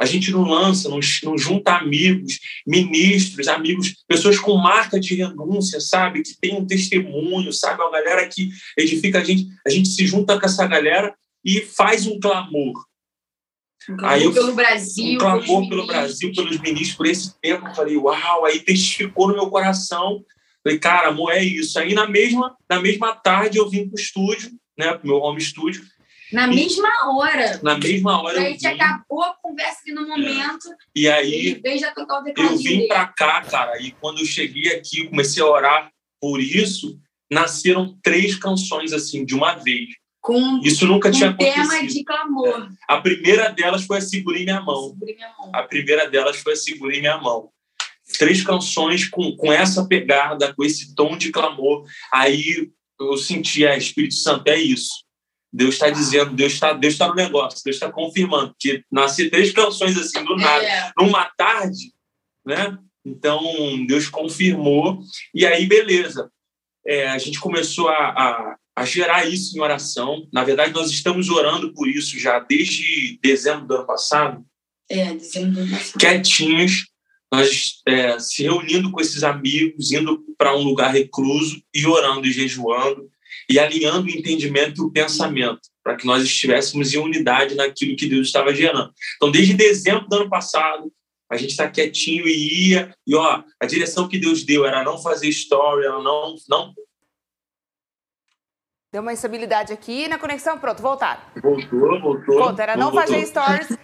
[0.00, 5.80] a gente não lança, não, não junta amigos, ministros, amigos, pessoas com marca de renúncia,
[5.80, 6.22] sabe?
[6.22, 7.82] Que tem um testemunho, sabe?
[7.82, 9.48] Uma galera que edifica a gente.
[9.66, 11.12] A gente se junta com essa galera
[11.44, 12.87] e faz um clamor
[14.02, 15.14] Aí eu, pelo Brasil.
[15.14, 17.68] Um clamor pelo Brasil, pelos ministros, por esse tempo.
[17.68, 20.24] Eu falei, uau, aí testificou no meu coração.
[20.62, 21.78] Falei, cara, amor, é isso.
[21.78, 25.38] Aí na mesma, na mesma tarde eu vim para o estúdio, né, pro meu home
[25.38, 25.82] estúdio.
[26.32, 27.60] Na e, mesma hora.
[27.62, 28.38] Na mesma hora.
[28.38, 30.06] A gente acabou a conversa ali no é.
[30.06, 30.70] momento.
[30.70, 30.76] É.
[30.94, 31.60] E aí.
[31.64, 35.42] E já tocar o eu vim para cá, cara, e quando eu cheguei aqui, comecei
[35.42, 36.98] a orar por isso,
[37.30, 39.88] nasceram três canções assim, de uma vez.
[40.20, 41.68] Com isso nunca tinha acontecido.
[41.68, 42.68] tema de clamor.
[42.70, 42.94] É.
[42.94, 44.96] A primeira delas foi a Segura em Minha Mão.
[45.00, 45.50] Minha mão.
[45.54, 47.50] A primeira delas foi a Segura em Minha Mão
[48.16, 51.84] três canções com, com essa pegada, com esse tom de clamor.
[52.12, 55.04] Aí eu senti, é, Espírito Santo, é isso.
[55.52, 58.54] Deus está dizendo, Deus está Deus tá no negócio, Deus está confirmando.
[58.58, 60.92] Que nascer três canções assim do nada, é.
[60.96, 61.92] numa tarde,
[62.44, 62.78] né?
[63.04, 63.40] Então,
[63.86, 65.00] Deus confirmou.
[65.34, 66.30] E aí, beleza.
[66.86, 70.26] É, a gente começou a, a, a, gerar isso em oração.
[70.32, 74.44] Na verdade, nós estamos orando por isso já desde dezembro do ano passado.
[74.90, 75.98] É, dezembro do ano passado.
[75.98, 76.86] Quietinhos,
[77.32, 82.32] nós é, se reunindo com esses amigos, indo para um lugar recluso e orando e
[82.32, 83.08] jejuando
[83.50, 88.06] e alinhando o entendimento e o pensamento para que nós estivéssemos em unidade naquilo que
[88.06, 88.92] Deus estava gerando.
[89.16, 90.92] Então, desde dezembro do ano passado,
[91.30, 94.98] a gente está quietinho e ia, e ó, a direção que Deus deu era não
[94.98, 95.30] fazer
[95.82, 96.74] era não, não
[98.90, 101.20] Deu uma instabilidade aqui na conexão, pronto, voltaram.
[101.42, 102.54] Voltou, voltou.
[102.58, 103.02] Era não voltou.
[103.02, 103.78] fazer stories.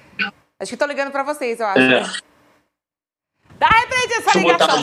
[0.59, 1.81] Acho que estou ligando para vocês, eu acho.
[1.81, 2.03] É.
[3.59, 4.79] Dá reprende essa Deixa ligação.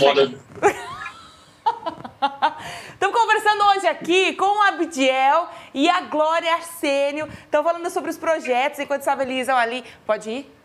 [2.94, 7.28] Estamos conversando hoje aqui com o Abdiel e a Glória Arsênio.
[7.28, 9.84] Estão falando sobre os projetos enquanto estabilizam ali.
[10.06, 10.56] Pode ir?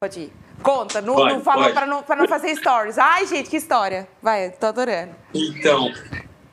[0.00, 0.32] Pode ir.
[0.64, 2.98] Conta, não, pode, não fala para não, não fazer stories.
[2.98, 4.08] Ai, gente, que história.
[4.20, 5.14] Vai, tô adorando.
[5.32, 5.92] Então,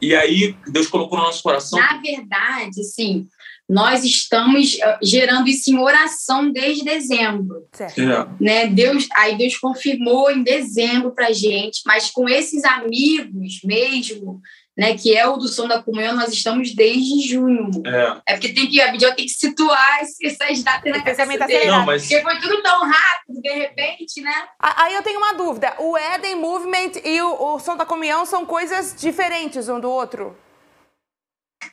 [0.07, 1.79] e aí Deus colocou no nosso coração.
[1.79, 3.27] Na verdade, sim,
[3.69, 7.65] nós estamos eh, gerando isso em oração desde dezembro.
[7.71, 8.01] Certo.
[8.01, 8.27] É.
[8.39, 8.67] Né?
[8.67, 14.41] Deus, aí Deus confirmou em dezembro para gente, mas com esses amigos mesmo,
[14.77, 17.69] né, que é o do som da comunhão, nós estamos desde junho.
[17.85, 21.67] É, é porque tem que, a Bidio tem que situar essas datas na cabeça dele.
[21.67, 22.01] Não, mas...
[22.01, 24.47] Porque foi tudo tão rápido, de repente, né?
[24.59, 25.75] Aí eu tenho uma dúvida.
[25.79, 30.35] O Eden Movement e o, o som da comunhão são coisas diferentes um do outro?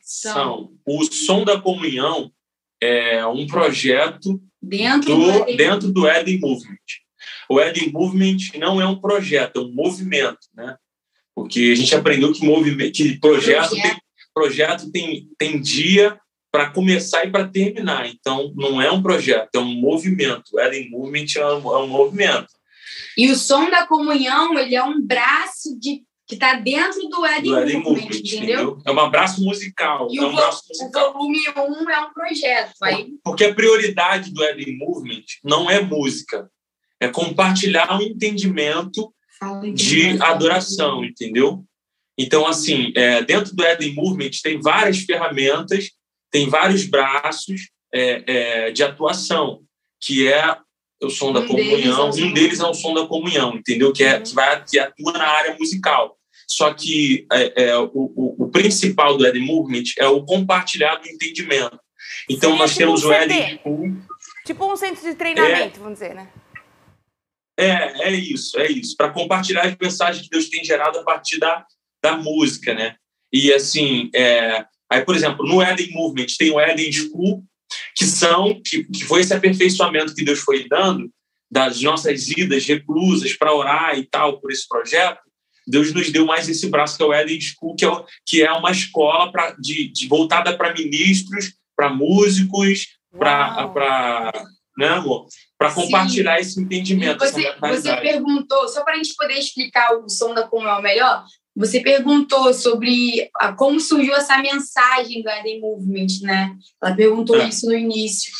[0.03, 0.72] São.
[0.86, 2.30] O Som da Comunhão
[2.80, 6.76] é um projeto dentro do, do dentro do Eden Movement.
[7.48, 10.76] O Eden Movement não é um projeto, é um movimento, né?
[11.43, 13.97] Porque a gente aprendeu que, movimento, que projeto, Tem,
[14.34, 16.18] projeto tem, tem dia
[16.51, 18.09] para começar e para terminar.
[18.09, 20.55] Então, não é um projeto, é um movimento.
[20.55, 22.49] O Eden Movement é um, é um movimento.
[23.16, 27.51] E o som da comunhão, ele é um braço de que está dentro do Eden,
[27.51, 28.78] Movement, Movement entendeu?
[28.86, 30.07] É um abraço musical.
[30.12, 31.11] E é um o, musical.
[31.11, 32.72] o volume 1 um é um projeto.
[32.84, 33.09] Aí...
[33.24, 36.49] Porque a prioridade do Eden Movement não é música,
[37.01, 39.12] é compartilhar um entendimento
[39.74, 41.64] de adoração, entendeu?
[42.18, 45.91] Então, assim, é, dentro do Eden Movement tem várias ferramentas,
[46.30, 49.62] tem vários braços é, é, de atuação,
[50.01, 50.57] que é
[51.03, 52.11] o som da um comunhão.
[52.11, 53.93] Deles é um deles é o som da comunhão, entendeu?
[53.93, 54.22] Que, é, uhum.
[54.22, 56.16] que, vai, que atua na área musical.
[56.47, 61.09] Só que é, é, o, o, o, principal do Eden Movement é o compartilhar do
[61.09, 61.78] entendimento.
[62.28, 63.61] Então, Sim, nós tipo temos o Eden.
[64.45, 66.28] Tipo um centro de treinamento, vamos dizer, né?
[67.61, 68.97] É, é isso, é isso.
[68.97, 71.67] Para compartilhar as mensagens que Deus tem gerado a partir da,
[72.03, 72.97] da música, né?
[73.31, 77.45] E assim, é, aí, por exemplo, no Eden Movement tem o Eden School,
[77.95, 81.11] que são que, que foi esse aperfeiçoamento que Deus foi dando
[81.51, 85.21] das nossas idas reclusas para orar e tal por esse projeto.
[85.67, 88.51] Deus nos deu mais esse braço que é o Eden School, que é, que é
[88.53, 92.87] uma escola pra, de, de voltada para ministros, para músicos,
[93.17, 94.33] para
[94.79, 95.27] né, amor?
[95.61, 97.19] Para compartilhar esse entendimento.
[97.19, 101.23] Você, você perguntou, só para a gente poder explicar o som da comunhão melhor,
[101.55, 106.57] você perguntou sobre a, como surgiu essa mensagem do Eden Movement, né?
[106.83, 107.47] Ela perguntou é.
[107.47, 108.33] isso no início.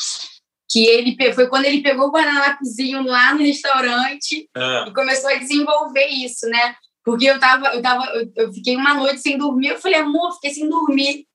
[0.67, 4.89] Que ele foi quando ele pegou o guardanapozinho lá no restaurante é.
[4.89, 6.75] e começou a desenvolver isso, né?
[7.05, 9.67] Porque eu tava, eu tava, eu, eu fiquei uma noite sem dormir.
[9.67, 11.27] Eu falei, amor, fiquei sem dormir.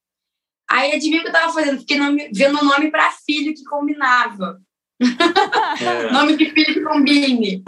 [0.68, 1.78] Aí adivinha o que eu tava fazendo?
[1.78, 4.60] Fiquei nome, vendo o nome para filho que combinava.
[5.00, 6.10] É.
[6.10, 7.62] nome de filho que combine.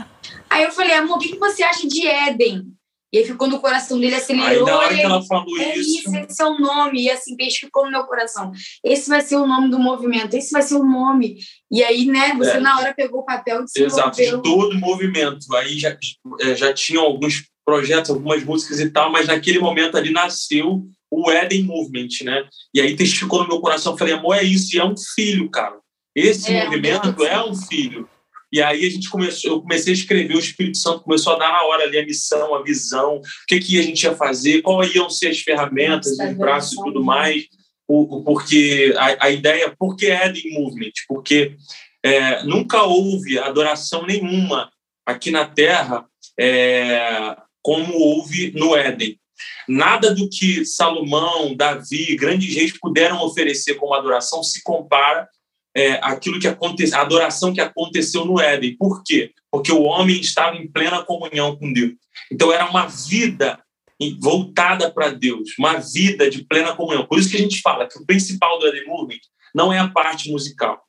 [0.49, 2.67] Aí eu falei, amor, o que, que você acha de Éden?
[3.13, 4.67] E aí ficou no coração dele, acelerou.
[4.67, 6.01] Aí na hora que ela falou é isso...
[6.01, 7.03] isso, esse é o nome.
[7.03, 8.53] E assim, ficou no meu coração.
[8.85, 11.39] Esse vai ser o nome do movimento, esse vai ser o nome.
[11.71, 12.61] E aí, né, você é.
[12.61, 15.55] na hora pegou o papel de Exato, de todo o movimento.
[15.57, 15.97] Aí já,
[16.41, 21.31] é, já tinham alguns projetos, algumas músicas e tal, mas naquele momento ali nasceu o
[21.31, 22.47] Eden Movement, né?
[22.75, 25.79] E aí testificou no meu coração, falei, amor, é isso, e é um filho, cara.
[26.19, 28.09] Esse é, movimento é um filho.
[28.51, 31.53] E aí a gente começou, eu comecei a escrever, o Espírito Santo começou a dar
[31.53, 34.95] na hora ali a missão, a visão, o que, que a gente ia fazer, quais
[34.95, 37.45] iam ser as ferramentas, os braços e tudo mais.
[37.87, 40.93] O, porque a, a ideia, por que Eden Movement?
[41.07, 41.57] Porque
[42.03, 44.71] é, nunca houve adoração nenhuma
[45.05, 46.07] aqui na Terra
[46.39, 49.19] é, como houve no Éden.
[49.69, 55.29] Nada do que Salomão, Davi, grandes reis puderam oferecer como adoração se compara
[55.79, 58.77] é, aquilo que aconteceu, a adoração que aconteceu no Éden.
[58.77, 59.33] Por quê?
[59.49, 61.93] Porque o homem estava em plena comunhão com Deus.
[62.33, 63.63] Então era uma vida
[64.21, 67.07] voltada para Deus, uma vida de plena comunhão.
[67.07, 69.21] Por isso que a gente fala que o principal do Eden Movement
[69.55, 70.83] não é a parte musical.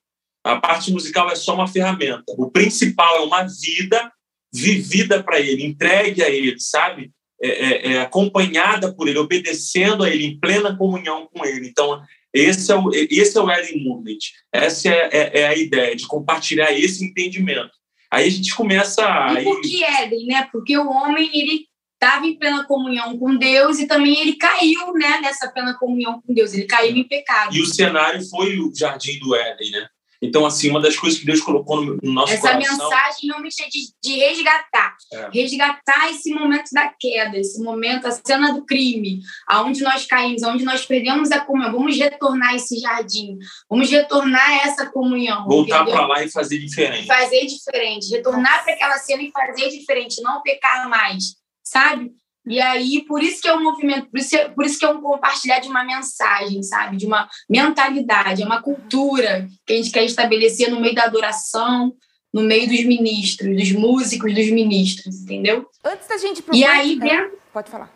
[0.44, 2.24] A parte musical é só uma ferramenta.
[2.38, 4.12] O principal é uma vida
[4.52, 7.12] vivida para ele, entregue a ele, sabe?
[7.42, 11.68] É, é, é, acompanhada por ele, obedecendo a ele, em plena comunhão com ele.
[11.68, 12.02] Então,
[12.34, 14.18] esse é o, esse é o Eden Movement.
[14.54, 17.72] Essa é, é, é, a ideia, de compartilhar esse entendimento.
[18.12, 19.34] Aí a gente começa a.
[19.40, 20.48] E por que Éden, né?
[20.52, 21.66] Porque o homem, ele
[22.02, 26.34] estava em plena comunhão com Deus e também ele caiu né, nessa plena comunhão com
[26.34, 27.54] Deus, ele caiu em pecado.
[27.54, 29.90] E o cenário foi o jardim do Éden, né?
[30.22, 32.74] Então, assim, uma das coisas que Deus colocou no, nosso Essa coração...
[32.74, 34.95] Essa mensagem realmente é de, de resgatar.
[35.13, 35.30] É.
[35.32, 40.65] Resgatar esse momento da queda, esse momento, a cena do crime, aonde nós caímos, aonde
[40.65, 41.72] nós perdemos a comunhão.
[41.72, 43.38] Vamos retornar esse jardim.
[43.70, 45.45] Vamos retornar essa comunhão.
[45.45, 47.07] Voltar para lá e fazer diferente.
[47.07, 48.09] Fazer diferente.
[48.09, 50.22] Retornar para aquela cena e fazer diferente.
[50.22, 52.11] Não pecar mais, sabe?
[52.50, 55.00] E aí, por isso que é um movimento, por isso, por isso que é um
[55.00, 56.97] compartilhar de uma mensagem, sabe?
[56.97, 61.93] De uma mentalidade, é uma cultura que a gente quer estabelecer no meio da adoração,
[62.34, 65.70] no meio dos ministros, dos músicos, dos ministros, entendeu?
[65.86, 67.38] Antes da gente pro E aí, dentro...
[67.54, 67.91] Pode falar.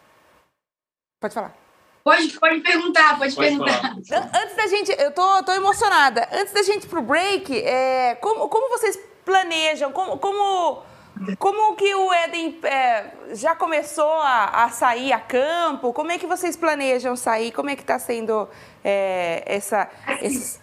[1.19, 1.57] Pode falar.
[2.03, 3.81] Pode, pode perguntar, pode, pode perguntar.
[4.07, 4.31] Falar.
[4.43, 6.29] Antes da gente, eu tô, tô emocionada.
[6.31, 9.91] Antes da gente ir pro break, é, como, como vocês planejam?
[9.91, 10.83] Como, como
[11.37, 15.93] como que o Éden é, já começou a, a, sair a campo?
[15.93, 17.51] Como é que vocês planejam sair?
[17.51, 18.47] Como é que está sendo
[18.83, 19.89] é, essa,
[20.21, 20.59] essa,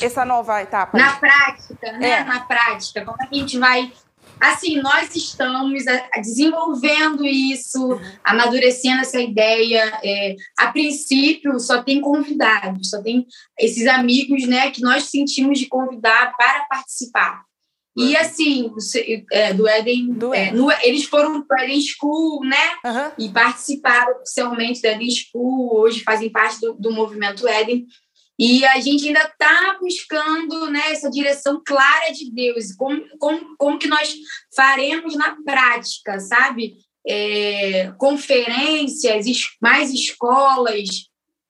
[0.00, 0.98] essa, nova etapa?
[0.98, 2.10] Na prática, né?
[2.10, 2.24] É.
[2.24, 3.92] Na prática, como é que a gente vai...
[4.38, 5.84] Assim, nós estamos
[6.16, 10.00] desenvolvendo isso, amadurecendo essa ideia.
[10.02, 13.26] É, a princípio, só tem convidados, só tem
[13.58, 17.49] esses amigos né, que nós sentimos de convidar para participar.
[17.96, 18.70] E assim,
[19.32, 22.70] é, do Eden, do é, no, eles foram para Eden School, né?
[22.84, 23.26] Uhum.
[23.26, 27.86] E participaram oficialmente da Eden School, hoje fazem parte do, do movimento Eden.
[28.38, 33.78] E a gente ainda está buscando né, essa direção clara de Deus, como, como, como
[33.78, 34.14] que nós
[34.56, 36.76] faremos na prática, sabe?
[37.06, 39.26] É, conferências,
[39.60, 40.88] mais escolas,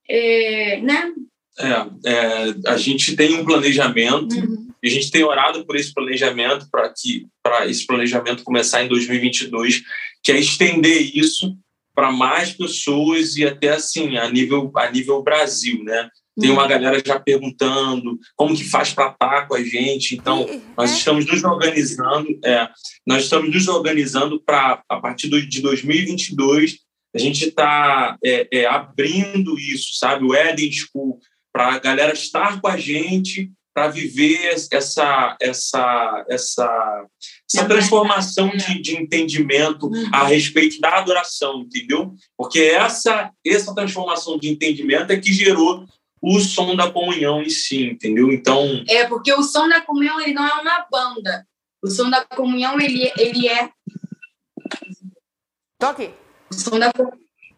[0.08, 1.12] é, né?
[1.60, 4.69] É, é, a gente tem um planejamento uhum.
[4.82, 8.88] E a gente tem orado por esse planejamento para que para esse planejamento começar em
[8.88, 9.82] 2022,
[10.22, 11.56] que é estender isso
[11.94, 16.08] para mais pessoas e até assim a nível a nível Brasil, né?
[16.38, 16.68] Tem uma uhum.
[16.68, 20.14] galera já perguntando como que faz para estar com a gente.
[20.14, 20.94] Então, nós é.
[20.94, 22.68] estamos nos organizando, é,
[23.06, 26.78] nós estamos nos organizando para, a partir de 2022,
[27.14, 30.24] a gente está é, é, abrindo isso, sabe?
[30.24, 31.18] O Eden School,
[31.52, 33.50] para a galera estar com a gente,
[33.80, 37.06] para viver essa, essa, essa,
[37.50, 40.10] essa transformação de, de entendimento uhum.
[40.12, 42.14] a respeito da adoração, entendeu?
[42.36, 45.86] Porque essa, essa transformação de entendimento é que gerou
[46.20, 48.30] o som da comunhão em si, entendeu?
[48.30, 51.46] Então é porque o som da comunhão ele não é uma banda.
[51.82, 53.70] O som da comunhão ele, ele é
[55.78, 56.10] toque.
[56.50, 56.92] O som da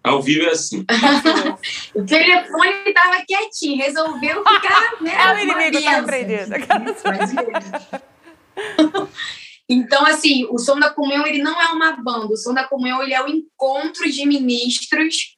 [0.03, 0.85] ao vivo é assim.
[1.95, 4.93] o telefone estava quietinho, resolveu ficar.
[5.03, 6.55] Né, é o inimigo está aprendendo.
[9.69, 13.03] então, assim, o som da comunhão ele não é uma banda, o som da comunhão
[13.03, 15.37] ele é o encontro de ministros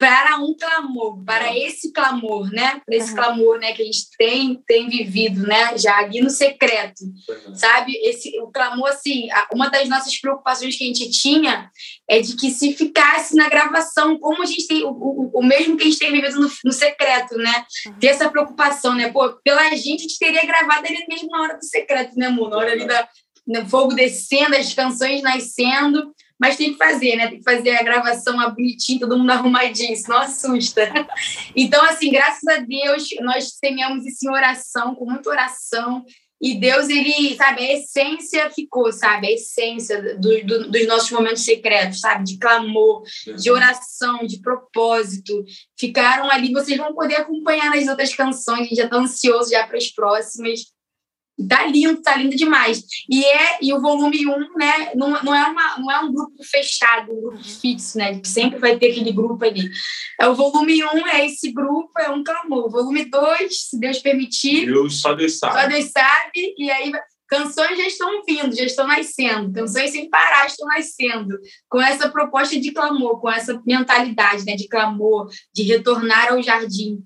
[0.00, 2.80] para um clamor, para esse clamor, né?
[2.86, 3.16] Para esse uhum.
[3.16, 7.54] clamor, né, que a gente tem tem vivido, né, já ali no secreto, uhum.
[7.54, 7.92] sabe?
[8.02, 11.70] Esse o clamor assim, uma das nossas preocupações que a gente tinha
[12.08, 15.76] é de que se ficasse na gravação, como a gente tem o, o, o mesmo
[15.76, 17.66] que a gente tem vivido no, no secreto, né?
[17.86, 17.98] Uhum.
[17.98, 19.12] Ter essa preocupação, né?
[19.12, 22.48] Pô, pela gente a gente teria gravado ele mesmo na hora do secreto, né, amor?
[22.48, 23.06] Na hora ali da
[23.46, 27.28] no fogo descendo, as canções nascendo mas tem que fazer, né?
[27.28, 30.90] Tem que fazer a gravação bonitinha, todo mundo arrumadinho, isso não assusta.
[31.54, 36.04] Então, assim, graças a Deus, nós tenhamos isso em oração, com muita oração,
[36.40, 39.26] e Deus, ele, sabe, a essência ficou, sabe?
[39.26, 42.24] A essência do, do, dos nossos momentos secretos, sabe?
[42.24, 43.02] De clamor,
[43.36, 45.44] de oração, de propósito.
[45.78, 49.66] Ficaram ali, vocês vão poder acompanhar nas outras canções, a gente já está ansioso já
[49.66, 50.60] para as próximas.
[51.48, 52.82] Tá lindo, tá lindo demais.
[53.08, 56.12] E é e o volume 1, um, né, não, não, é uma, não é um
[56.12, 58.20] grupo fechado, um grupo fixo, né?
[58.24, 59.68] Sempre vai ter aquele grupo ali.
[60.20, 62.66] É o volume 1 um, é esse grupo, é um clamor.
[62.66, 64.66] O volume 2, se Deus permitir.
[64.66, 65.60] Deus só Deus sabe.
[65.60, 66.92] Só Deus sabe, e aí
[67.30, 71.38] canções já estão vindo, já estão nascendo, canções sem parar estão nascendo,
[71.68, 76.98] com essa proposta de clamor, com essa mentalidade né, de clamor, de retornar ao jardim.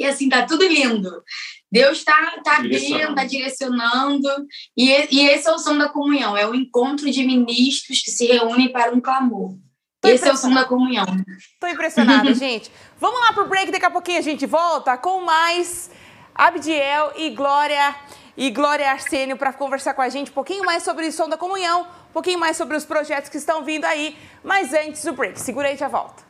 [0.00, 1.22] E assim, tá tudo lindo.
[1.70, 4.28] Deus está tá, tá vendo, está direcionando.
[4.76, 8.26] E, e esse é o som da comunhão, é o encontro de ministros que se
[8.26, 9.56] reúnem para um clamor.
[10.00, 11.04] Tô esse é o som da comunhão.
[11.38, 12.70] Estou impressionada, gente.
[12.98, 15.90] Vamos lá pro break, daqui a pouquinho a gente volta com mais
[16.34, 17.94] Abdiel e Glória
[18.36, 21.36] e Glória Arsênio para conversar com a gente um pouquinho mais sobre o som da
[21.36, 24.16] comunhão, um pouquinho mais sobre os projetos que estão vindo aí.
[24.42, 26.29] Mas antes do break, segura aí e já volta.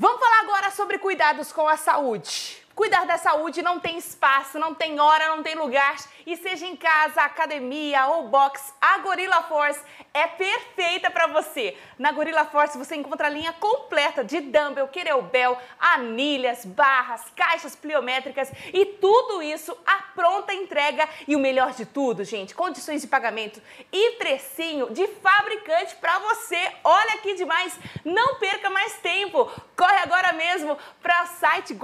[0.00, 2.62] Vamos falar agora sobre cuidados com a saúde.
[2.78, 5.96] Cuidar da saúde não tem espaço, não tem hora, não tem lugar.
[6.24, 9.80] E seja em casa, academia ou box, a Gorilla Force
[10.14, 11.76] é perfeita para você.
[11.98, 18.52] Na Gorilla Force você encontra a linha completa de dumbbell, kettlebell, anilhas, barras, caixas pliométricas
[18.72, 21.08] e tudo isso à pronta entrega.
[21.26, 23.60] E o melhor de tudo, gente, condições de pagamento
[23.92, 26.70] e precinho de fabricante para você.
[26.84, 27.76] Olha que demais!
[28.04, 29.50] Não perca mais tempo.
[29.76, 31.76] Corre agora mesmo para o site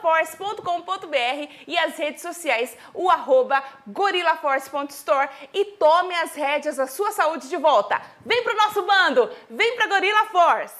[0.00, 7.10] Force gorillaforce.com.br e as redes sociais, o arroba gorillaforce.store e tome as rédeas da sua
[7.12, 8.00] saúde de volta.
[8.24, 10.74] Vem pro nosso bando, vem pra Gorilla Force.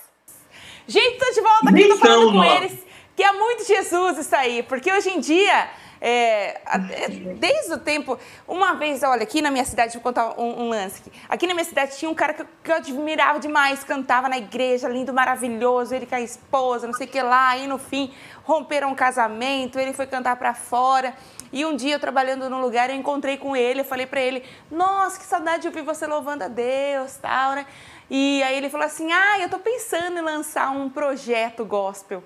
[0.86, 4.62] Gente, tô de volta aqui, tô falando com eles, que é muito Jesus isso aí,
[4.62, 5.68] porque hoje em dia
[6.00, 6.60] é,
[7.38, 8.18] desde o tempo.
[8.46, 11.12] Uma vez, olha, aqui na minha cidade, vou contar um, um lance aqui.
[11.28, 14.88] Aqui na minha cidade tinha um cara que, que, eu admirava demais, cantava na igreja,
[14.88, 17.50] lindo, maravilhoso, ele com a esposa, não sei o que lá.
[17.50, 18.12] Aí no fim
[18.44, 21.14] romperam um casamento, ele foi cantar para fora.
[21.52, 24.44] E um dia, eu trabalhando num lugar, eu encontrei com ele, eu falei para ele:
[24.70, 27.66] Nossa, que saudade de ouvir você louvando a Deus, tal, né?
[28.10, 32.22] E aí ele falou assim: Ah, eu tô pensando em lançar um projeto gospel.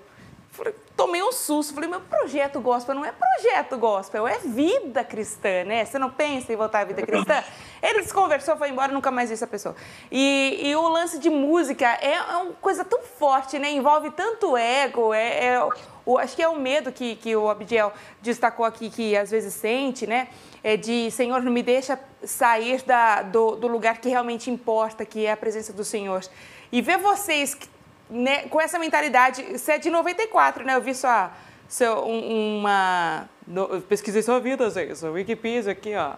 [0.53, 1.73] Falei, tomei um susto.
[1.73, 5.83] Falei, meu projeto gospel não é projeto gospel, é vida cristã, né?
[5.83, 7.43] Você não pensa em voltar à vida cristã?
[7.81, 9.75] Ele desconversou, foi embora, nunca mais vi essa pessoa.
[10.11, 13.71] E, e o lance de música é, é, uma coisa tão forte, né?
[13.71, 15.69] Envolve tanto ego, é, é
[16.05, 17.91] o, acho que é o medo que, que o Abdiel
[18.21, 20.27] destacou aqui, que às vezes sente, né?
[20.63, 25.25] É de, Senhor, não me deixa sair da, do, do lugar que realmente importa, que
[25.25, 26.21] é a presença do Senhor.
[26.71, 27.57] E ver vocês
[28.09, 30.75] né, com essa mentalidade, você é de 94, né?
[30.75, 31.31] Eu vi sua,
[31.67, 33.29] seu, uma...
[33.45, 36.13] No, pesquisei sua vida, gente, sua Wikipedia aqui, ó.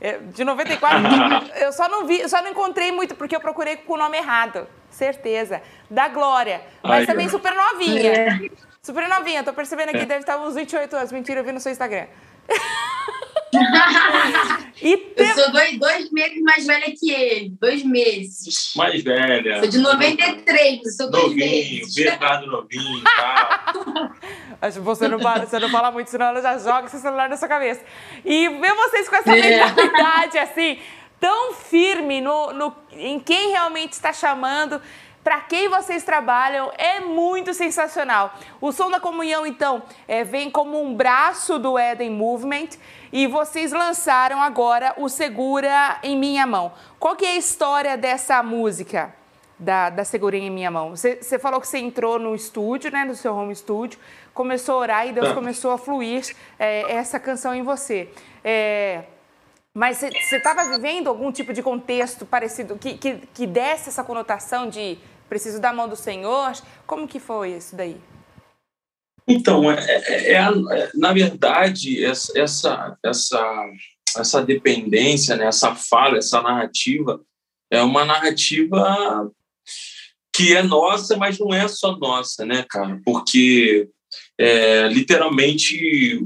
[0.00, 1.02] É, de 94,
[1.60, 4.66] eu só não vi, só não encontrei muito, porque eu procurei com o nome errado,
[4.90, 5.62] certeza.
[5.88, 8.12] Da Glória, mas Ai, também super novinha.
[8.12, 8.50] É.
[8.82, 10.06] Super novinha, tô percebendo aqui, é.
[10.06, 11.12] deve estar uns 28 anos.
[11.12, 12.06] Mentira, eu vi no seu Instagram.
[14.84, 15.22] e te...
[15.22, 17.56] Eu sou dois, dois meses mais velha que ele.
[17.58, 18.72] Dois meses.
[18.76, 19.60] Mais velha.
[19.60, 21.94] Sou de 93, eu sou dois novinho, meses.
[21.94, 24.12] Bernardo novinho tá?
[24.60, 27.28] Acho que você não, fala, você não fala muito, senão ela já joga seu celular
[27.30, 27.82] na sua cabeça.
[28.24, 29.66] E ver vocês com essa é.
[29.66, 30.78] mentalidade, assim,
[31.18, 34.80] tão firme no, no, em quem realmente está chamando
[35.24, 38.34] para quem vocês trabalham é muito sensacional.
[38.60, 42.68] O Som da Comunhão, então, é, vem como um braço do Eden Movement
[43.10, 46.72] e vocês lançaram agora o Segura em Minha Mão.
[47.00, 49.14] Qual que é a história dessa música?
[49.58, 50.90] Da, da Segura em Minha Mão.
[50.90, 53.98] Você, você falou que você entrou no estúdio, né, no seu home studio,
[54.34, 55.34] começou a orar e Deus tá.
[55.34, 58.10] começou a fluir é, essa canção em você.
[58.42, 59.04] É,
[59.72, 64.68] mas você estava vivendo algum tipo de contexto parecido, que, que, que desse essa conotação
[64.68, 64.98] de
[65.34, 66.52] preciso da mão do Senhor?
[66.86, 67.96] Como que foi isso daí?
[69.26, 73.74] Então, é, é, é, é na verdade, essa, essa,
[74.16, 77.20] essa, dependência, né, essa fala, essa narrativa,
[77.68, 79.28] é uma narrativa
[80.32, 83.00] que é nossa, mas não é só nossa, né, cara?
[83.04, 83.88] Porque,
[84.38, 86.20] é, literalmente,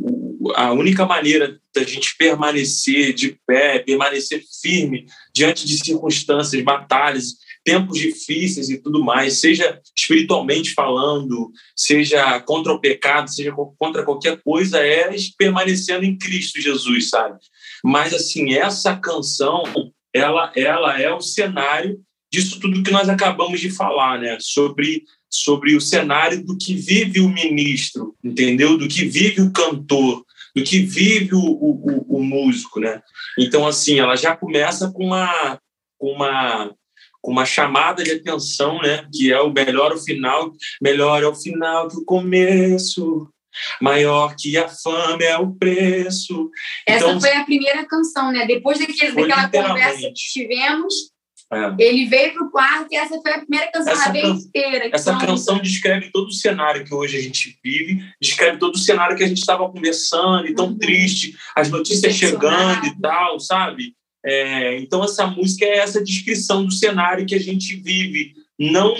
[0.55, 7.99] a única maneira da gente permanecer de pé, permanecer firme diante de circunstâncias, batalhas, tempos
[7.99, 14.79] difíceis e tudo mais, seja espiritualmente falando, seja contra o pecado, seja contra qualquer coisa,
[14.79, 17.39] é permanecendo em Cristo Jesus, sabe?
[17.85, 19.63] Mas assim, essa canção,
[20.15, 22.01] ela, ela é o cenário
[22.33, 24.39] disso tudo que nós acabamos de falar, né?
[24.41, 28.79] Sobre sobre o cenário do que vive o ministro, entendeu?
[28.79, 30.25] Do que vive o cantor,
[30.57, 33.03] do que vive o, o, o músico, né?
[33.39, 35.61] Então, assim, ela já começa com uma,
[35.99, 36.75] com uma
[37.21, 39.07] com uma chamada de atenção, né?
[39.13, 43.29] Que é o melhor o final, melhor é o final que o começo.
[43.81, 46.49] Maior que a fama é o preço.
[46.87, 48.47] Essa então, foi a primeira canção, né?
[48.47, 50.95] Depois daquele, daquela conversa que tivemos,
[51.51, 51.75] é.
[51.83, 54.29] Ele veio para o quarto e essa foi a primeira canção essa da can...
[54.29, 54.91] inteira.
[54.93, 59.17] Essa canção descreve todo o cenário que hoje a gente vive, descreve todo o cenário
[59.17, 60.79] que a gente estava conversando, e tão uhum.
[60.79, 63.95] triste, as notícias chegando e tal, sabe?
[64.25, 68.95] É, então, essa música é essa descrição do cenário que a gente vive, não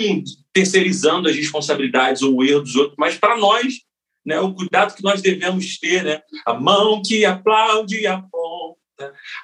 [0.53, 3.81] terceirizando as responsabilidades ou o erro dos outros, mas para nós,
[4.25, 6.21] né, o cuidado que nós devemos ter, né?
[6.45, 8.79] A mão que aplaude aponta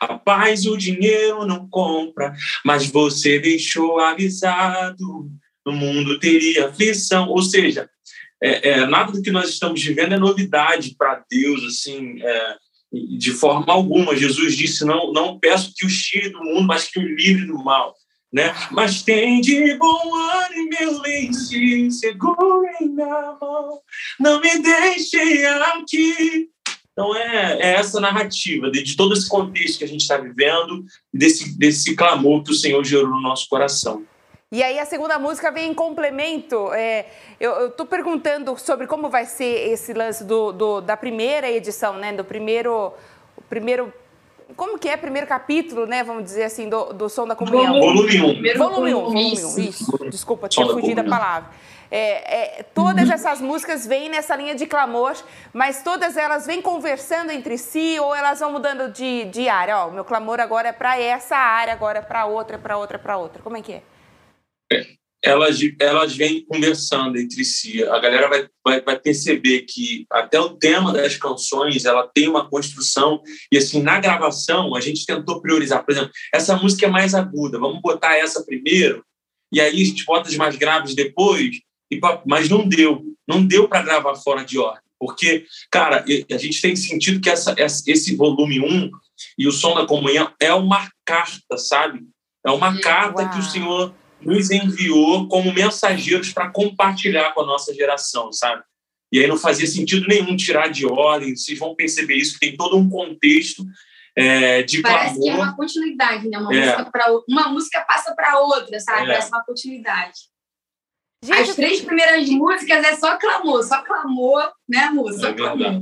[0.01, 5.29] a paz o dinheiro não compra, mas você deixou avisado,
[5.65, 7.29] no mundo teria aflição.
[7.29, 7.89] Ou seja,
[8.43, 12.55] é, é, nada do que nós estamos vivendo é novidade para Deus, assim, é,
[12.91, 14.15] de forma alguma.
[14.15, 17.63] Jesus disse: não, não peço que o tire do mundo, mas que o livre do
[17.63, 17.93] mal.
[18.33, 18.53] Né?
[18.71, 23.79] Mas tem de bom ânimo, lenço, segure na mão,
[24.19, 26.49] não me deixe aqui
[26.95, 30.85] então, é, é essa narrativa de, de, todo esse contexto que a gente está vivendo,
[31.13, 34.05] desse, desse clamor que o Senhor gerou no nosso coração.
[34.51, 36.71] E aí a segunda música vem em complemento.
[36.73, 37.07] É,
[37.39, 42.13] eu estou perguntando sobre como vai ser esse lance do, do, da primeira edição, né?
[42.13, 42.93] Do primeiro,
[43.49, 43.91] primeiro
[44.55, 46.03] como que é primeiro capítulo, né?
[46.03, 47.79] Vamos dizer assim, do, do Som da Comunhão.
[47.79, 48.25] Volume 1.
[48.25, 48.57] Um.
[48.57, 49.33] Volume 1, um, volume 1, um,
[49.63, 50.09] isso.
[50.09, 51.49] Desculpa, tinha fugido a palavra.
[51.89, 55.15] É, é, todas essas músicas vêm nessa linha de clamor,
[55.53, 59.79] mas todas elas vêm conversando entre si ou elas vão mudando de, de área.
[59.79, 62.99] Ó, o meu clamor agora é para essa área, agora é para outra, para outra,
[62.99, 63.41] para outra.
[63.41, 63.81] Como é que é?
[65.23, 67.83] Elas, elas vêm conversando entre si.
[67.83, 72.47] A galera vai, vai, vai perceber que até o tema das canções ela tem uma
[72.47, 75.83] construção e assim na gravação a gente tentou priorizar.
[75.83, 79.03] Por exemplo, essa música é mais aguda, vamos botar essa primeiro
[79.51, 81.57] e aí a gente bota as mais graves depois
[82.25, 86.75] mas não deu, não deu para gravar fora de ordem, porque, cara, a gente tem
[86.75, 88.89] sentido que essa, esse volume 1
[89.37, 92.01] e o Som da Comunhão é uma carta, sabe?
[92.45, 93.31] É uma carta Uau.
[93.31, 93.93] que o Senhor
[94.25, 98.63] nos enviou como mensageiros para compartilhar com a nossa geração, sabe?
[99.11, 102.77] E aí não fazia sentido nenhum tirar de ordem, vocês vão perceber isso, tem todo
[102.77, 103.63] um contexto
[104.15, 105.23] é, de Parece clamor.
[105.23, 106.37] que é uma continuidade, né?
[106.37, 106.65] Uma, é.
[106.65, 109.03] música, pra, uma música passa para outra, sabe?
[109.03, 109.07] É.
[109.07, 110.19] Parece uma continuidade.
[111.23, 115.29] Gente, As três primeiras músicas é só clamor, só clamor, né, música?
[115.29, 115.79] É clamor.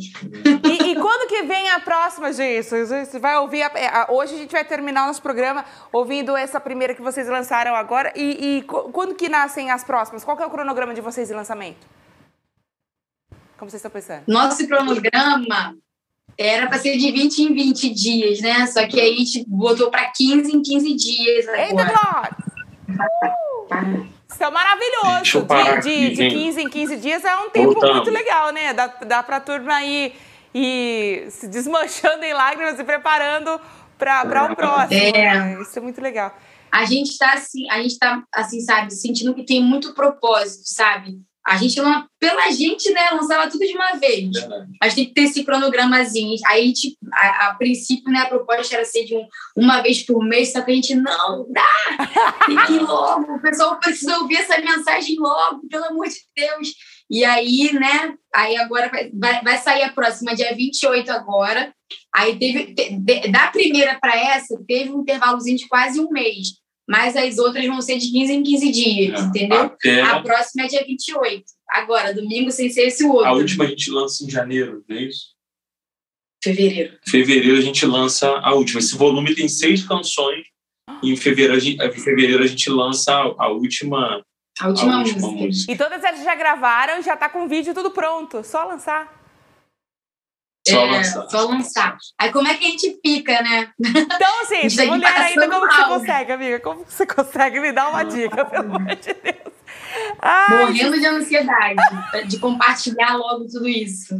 [0.63, 2.63] E, e, quando que vem a próxima, gente?
[2.63, 3.63] Você vai ouvir.
[3.63, 7.01] A, é, a, hoje a gente vai terminar o nosso programa ouvindo essa primeira que
[7.01, 8.13] vocês lançaram agora.
[8.15, 10.23] E, e quando que nascem as próximas?
[10.23, 11.85] Qual que é o cronograma de vocês de lançamento?
[13.57, 14.23] Como vocês estão pensando?
[14.27, 15.75] Nosso cronograma
[16.37, 18.65] era para ser de 20 em 20 dias, né?
[18.67, 21.47] Só que aí a gente botou para 15 em 15 dias.
[21.47, 21.63] Agora.
[21.63, 22.37] Eita, Glória!
[24.09, 24.12] Uh!
[24.33, 25.81] Isso é maravilhoso.
[25.81, 27.95] De, de, de 15 em 15 dias é um tempo Voltamos.
[27.97, 28.73] muito legal, né?
[28.73, 30.13] Dá, dá para a turma ir,
[30.53, 33.59] ir se desmanchando em lágrimas e preparando
[33.97, 34.99] para o próximo.
[34.99, 35.11] É.
[35.11, 35.61] Né?
[35.61, 36.35] Isso é muito legal.
[36.71, 41.19] A gente está assim, a gente está assim, sabe, sentindo que tem muito propósito, sabe?
[41.45, 41.75] A gente,
[42.19, 44.31] pela gente, né, lançava tudo de uma vez.
[44.31, 44.71] Verdade.
[44.81, 46.37] A gente tem que ter esse cronogramazinho.
[46.45, 49.27] Aí, a, gente, a, a, princípio, né, a proposta era ser de um,
[49.57, 53.35] uma vez por mês, só que a gente, não, dá, tem que ir logo.
[53.35, 56.73] O pessoal precisa ouvir essa mensagem logo, pelo amor de Deus.
[57.09, 61.73] E aí, né, aí agora vai, vai sair a próxima, dia 28 agora.
[62.15, 67.15] Aí teve, te, da primeira para essa, teve um intervalozinho de quase um mês mas
[67.15, 69.61] as outras vão ser de 15 em 15 dias, é, entendeu?
[69.61, 70.01] Até...
[70.01, 71.43] A próxima é dia 28.
[71.69, 73.25] Agora, domingo sem ser esse outro.
[73.25, 75.33] A última a gente lança em janeiro, não é isso?
[76.43, 76.97] Fevereiro.
[77.07, 78.79] Fevereiro a gente lança a última.
[78.79, 80.45] Esse volume tem seis canções.
[81.01, 84.21] E em fevereiro a gente, em fevereiro a gente lança a, última.
[84.59, 85.45] A última, a última música.
[85.45, 85.71] música.
[85.71, 88.43] E todas elas já gravaram, já está com o vídeo tudo pronto.
[88.43, 89.22] Só lançar.
[90.67, 91.29] Só é, lançar.
[91.29, 91.97] Só lançar.
[92.17, 93.69] Aí como é que a gente fica, né?
[93.79, 96.59] Então, assim, mulher ainda, como que você consegue, amiga?
[96.59, 99.53] Como você consegue me dar uma dica, pelo amor de Deus?
[100.19, 101.81] Ai, Morrendo de ansiedade
[102.27, 104.19] de compartilhar logo tudo isso.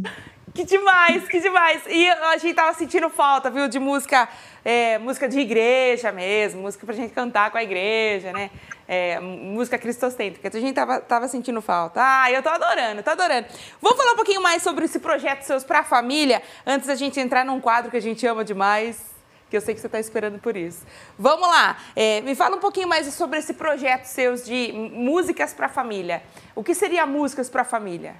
[0.54, 1.82] Que demais, que demais.
[1.88, 4.28] E a gente tava sentindo falta, viu, de música,
[4.64, 8.52] é, música de igreja mesmo, música pra gente cantar com a igreja, né?
[8.86, 10.56] É, música cristocêntrica.
[10.56, 12.00] A gente tava, tava sentindo falta.
[12.00, 13.48] Ah, eu tô adorando, tô adorando.
[13.82, 17.44] Vamos falar um pouquinho mais sobre esse projeto seus pra família, antes da gente entrar
[17.44, 19.12] num quadro que a gente ama demais,
[19.50, 20.86] que eu sei que você está esperando por isso.
[21.18, 25.68] Vamos lá, é, me fala um pouquinho mais sobre esse projeto seus de músicas para
[25.68, 26.22] família.
[26.54, 28.14] O que seria músicas para família?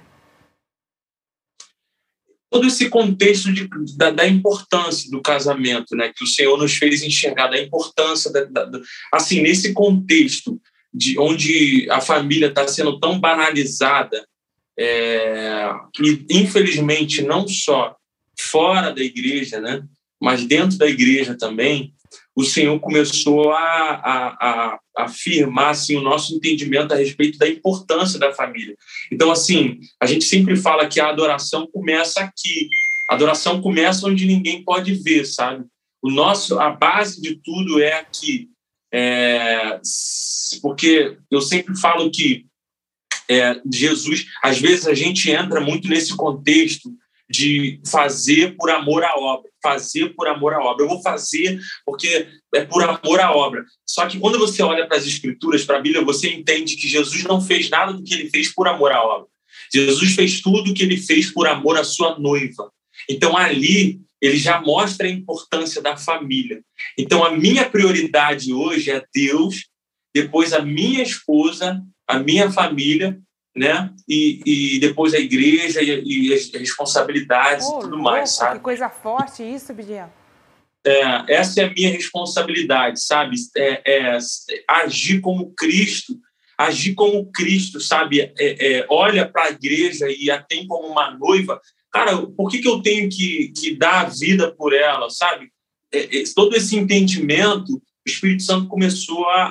[2.49, 3.67] Todo esse contexto de,
[3.97, 8.43] da, da, importância do casamento, né, que o Senhor nos fez enxergar, da importância, da,
[8.43, 8.79] da,
[9.11, 10.59] assim, nesse contexto
[10.93, 14.25] de onde a família está sendo tão banalizada,
[14.77, 15.71] É,
[16.29, 17.95] infelizmente, não só
[18.37, 19.81] fora da igreja, né,
[20.21, 21.93] mas dentro da igreja também,
[22.35, 28.19] o Senhor começou a, a, a, afirmar assim, o nosso entendimento a respeito da importância
[28.19, 28.75] da família.
[29.11, 32.67] Então, assim, a gente sempre fala que a adoração começa aqui.
[33.09, 35.63] A adoração começa onde ninguém pode ver, sabe?
[36.01, 38.49] O nosso, a base de tudo é aqui.
[38.93, 39.79] É,
[40.61, 42.45] porque eu sempre falo que
[43.29, 46.89] é, Jesus, às vezes a gente entra muito nesse contexto
[47.29, 50.83] de fazer por amor à obra, fazer por amor à obra.
[50.85, 53.65] Eu vou fazer porque é por amor à obra.
[53.85, 57.23] Só que quando você olha para as escrituras, para a Bíblia, você entende que Jesus
[57.23, 59.27] não fez nada do que ele fez por amor à obra.
[59.73, 62.71] Jesus fez tudo o que ele fez por amor à sua noiva.
[63.09, 66.61] Então ali ele já mostra a importância da família.
[66.97, 69.65] Então a minha prioridade hoje é Deus,
[70.13, 73.19] depois a minha esposa, a minha família
[73.55, 73.89] né?
[74.07, 78.57] E, e depois a igreja e, e as responsabilidades oh, e tudo louco, mais, sabe?
[78.57, 80.11] Que coisa forte isso, Bidiel.
[80.85, 83.37] É, essa é a minha responsabilidade, sabe?
[83.55, 84.17] É, é,
[84.67, 86.19] agir como Cristo,
[86.57, 88.19] agir como Cristo, sabe?
[88.21, 88.33] É,
[88.77, 91.59] é olha para a igreja e a tem como uma noiva.
[91.91, 95.49] Cara, por que, que eu tenho que, que dar a vida por ela, sabe?
[95.93, 99.45] É, todo esse entendimento o Espírito Santo começou a,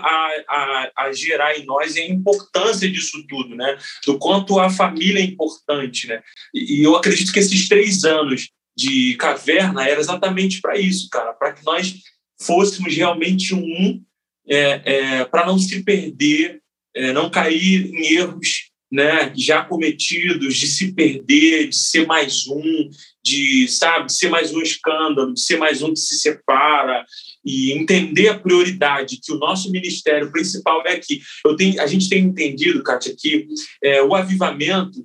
[0.48, 3.76] a, a, gerar em nós a importância disso tudo, né?
[4.06, 6.22] Do quanto a família é importante, né?
[6.54, 11.32] E, e eu acredito que esses três anos de caverna era exatamente para isso, cara,
[11.32, 11.94] para que nós
[12.40, 14.02] fôssemos realmente um,
[14.48, 16.60] é, é, para não se perder,
[16.94, 22.88] é, não cair em erros né, já cometidos, de se perder, de ser mais um,
[23.24, 27.04] de, sabe, de ser mais um escândalo, de ser mais um que se separa,
[27.44, 31.20] e entender a prioridade que o nosso ministério principal é aqui.
[31.44, 33.46] Eu tenho, a gente tem entendido, Kátia, que
[33.82, 35.04] é, o avivamento,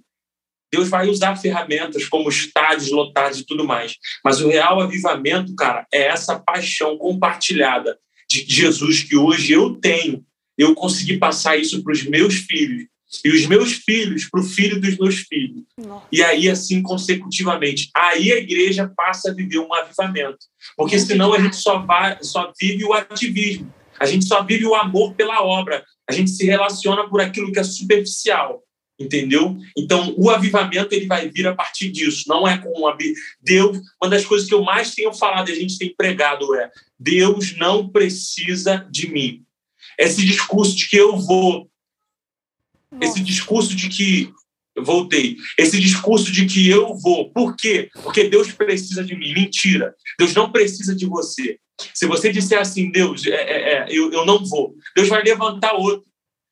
[0.71, 5.85] Deus vai usar ferramentas como estádios lotados e tudo mais, mas o real avivamento, cara,
[5.91, 7.97] é essa paixão compartilhada
[8.29, 10.23] de Jesus que hoje eu tenho,
[10.57, 12.85] eu consegui passar isso para os meus filhos,
[13.24, 15.64] e os meus filhos para o filho dos meus filhos.
[15.78, 16.05] Nossa.
[16.12, 17.89] E aí, assim, consecutivamente.
[17.95, 20.45] Aí a igreja passa a viver um avivamento.
[20.78, 23.74] Porque senão a gente só, vai, só vive o ativismo.
[23.99, 25.84] A gente só vive o amor pela obra.
[26.07, 28.64] A gente se relaciona por aquilo que é superficial.
[28.99, 29.57] Entendeu?
[29.78, 32.26] Então, o avivamento ele vai vir a partir disso.
[32.28, 32.95] Não é com uma.
[33.41, 36.70] Deus, uma das coisas que eu mais tenho falado e a gente tem pregado é:
[36.99, 39.43] Deus não precisa de mim.
[39.97, 41.70] Esse discurso de que eu vou
[43.01, 44.31] esse discurso de que
[44.77, 45.37] voltei.
[45.57, 47.31] Esse discurso de que eu vou.
[47.31, 47.89] Por quê?
[48.03, 49.33] Porque Deus precisa de mim.
[49.33, 49.93] Mentira.
[50.17, 51.59] Deus não precisa de você.
[51.93, 55.73] Se você disser assim, Deus, é, é, é, eu, eu não vou, Deus vai levantar
[55.73, 56.07] outro.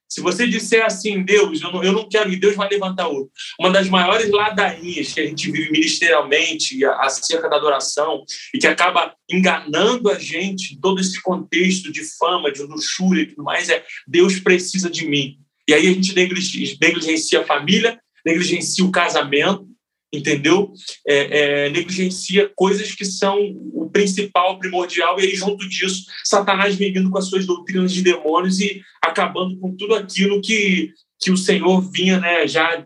[0.09, 3.29] Se você disser assim, Deus, eu não, eu não quero ir, Deus vai levantar outro.
[3.59, 8.23] Uma das maiores ladainhas que a gente vive ministerialmente acerca da adoração
[8.53, 13.25] e que acaba enganando a gente em todo esse contexto de fama, de luxúria e
[13.25, 15.39] tudo mais é Deus precisa de mim.
[15.68, 19.68] E aí a gente negligencia a família, negligencia o casamento,
[20.13, 20.72] entendeu?
[21.05, 23.38] É, é, negligencia coisas que são
[23.74, 28.01] o principal, primordial, e aí, junto disso, Satanás vem vindo com as suas doutrinas de
[28.01, 32.86] demônios e acabando com tudo aquilo que, que o Senhor vinha né, já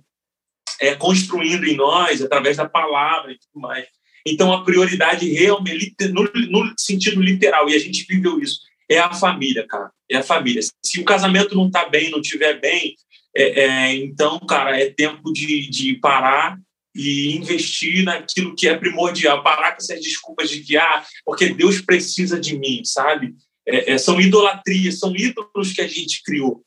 [0.79, 3.85] é, construindo em nós, através da palavra e tudo mais.
[4.25, 8.59] Então, a prioridade realmente, no, no sentido literal, e a gente viveu isso,
[8.91, 9.89] é a família, cara.
[10.09, 10.61] É a família.
[10.83, 12.95] Se o casamento não está bem, não estiver bem,
[13.35, 16.59] é, é, então, cara, é tempo de, de parar
[16.93, 19.41] e investir naquilo que é primordial.
[19.41, 23.33] Parar com essas desculpas de que, ah, porque Deus precisa de mim, sabe?
[23.65, 26.61] É, é são idolatrias, são ídolos que a gente criou.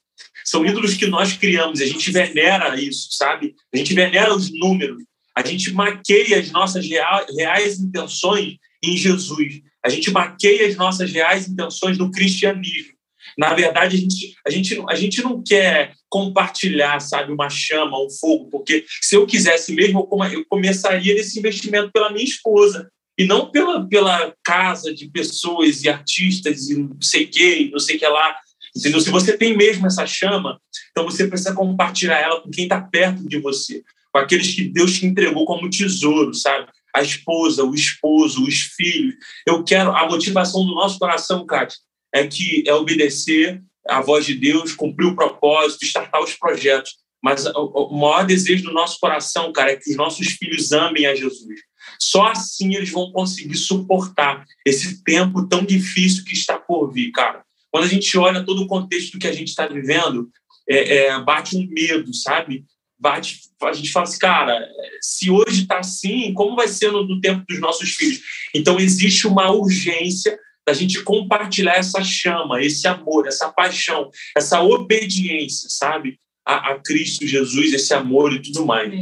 [0.45, 3.55] São ídolos que nós criamos, a gente venera isso, sabe?
[3.73, 5.03] A gente venera os números,
[5.35, 9.61] a gente maqueia as nossas reais intenções em Jesus.
[9.85, 12.95] A gente maqueia as nossas reais intenções no cristianismo.
[13.37, 18.09] Na verdade, a gente, a gente, a gente não quer compartilhar, sabe, uma chama, um
[18.09, 23.51] fogo, porque se eu quisesse mesmo, eu começaria esse investimento pela minha esposa e não
[23.51, 27.99] pela, pela casa de pessoas e artistas e não sei o que, não sei o
[27.99, 28.37] que lá.
[28.77, 29.01] Entendeu?
[29.01, 30.61] Se você tem mesmo essa chama,
[30.91, 33.83] então você precisa compartilhar ela com quem está perto de você,
[34.13, 36.69] com aqueles que Deus te entregou como tesouro, sabe?
[36.95, 39.17] A esposa, o esposo, os filhos.
[39.47, 41.79] Eu quero a motivação do nosso coração, Cátia,
[42.15, 46.93] é que é obedecer à voz de Deus, cumprir o propósito, startar os projetos.
[47.23, 51.15] Mas o maior desejo do nosso coração, cara, é que os nossos filhos amem a
[51.15, 51.61] Jesus.
[51.99, 57.43] Só assim eles vão conseguir suportar esse tempo tão difícil que está por vir, cara.
[57.71, 60.31] Quando a gente olha todo o contexto que a gente está vivendo,
[60.69, 62.65] é, é, bate um medo, sabe?
[63.05, 64.69] A gente fala assim, cara,
[65.01, 68.21] se hoje está assim, como vai ser no, no tempo dos nossos filhos?
[68.55, 75.69] Então, existe uma urgência da gente compartilhar essa chama, esse amor, essa paixão, essa obediência,
[75.71, 76.19] sabe?
[76.47, 78.93] A, a Cristo Jesus, esse amor e tudo mais.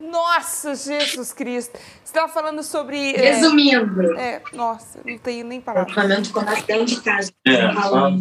[0.00, 1.78] Nossa, Jesus Cristo.
[1.78, 3.14] Você estava falando sobre.
[3.14, 4.16] É, Resumindo.
[4.18, 6.28] É, é, nossa, não tenho nem palavras.
[6.28, 7.30] Começa dentro de casa.
[7.46, 8.16] É, fala,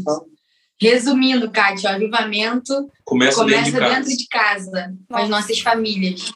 [0.81, 5.59] Resumindo, Kátia, o avivamento começa, começa dentro de casa, dentro de casa com as nossas
[5.59, 6.31] famílias.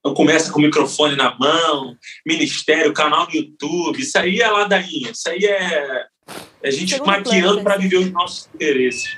[0.00, 4.00] Então começa com o microfone na mão, ministério, canal no YouTube.
[4.00, 5.10] Isso aí é ladainha.
[5.10, 6.06] Isso aí é,
[6.62, 9.16] é a gente Segundo maquiando para viver os nossos interesses.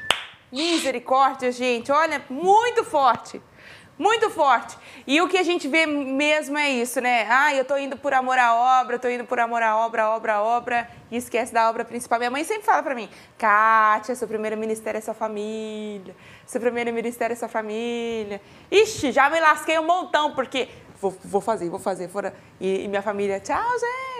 [0.52, 1.90] Misericórdia, gente.
[1.90, 3.40] Olha, muito forte.
[3.99, 4.76] Muito forte.
[5.07, 7.26] E o que a gente vê mesmo é isso, né?
[7.28, 10.40] Ah, eu tô indo por amor à obra, tô indo por amor à obra, obra,
[10.40, 12.18] obra, e esquece da obra principal.
[12.18, 16.16] Minha mãe sempre fala para mim, Kátia, seu primeiro ministério é sua família,
[16.47, 18.40] seu primeiro ministério é sua família.
[18.70, 20.68] Ixi, já me lasquei um montão, porque
[21.03, 22.09] vou, vou fazer, vou fazer.
[22.09, 22.32] Fora...
[22.61, 23.59] E, e, minha família, tchau,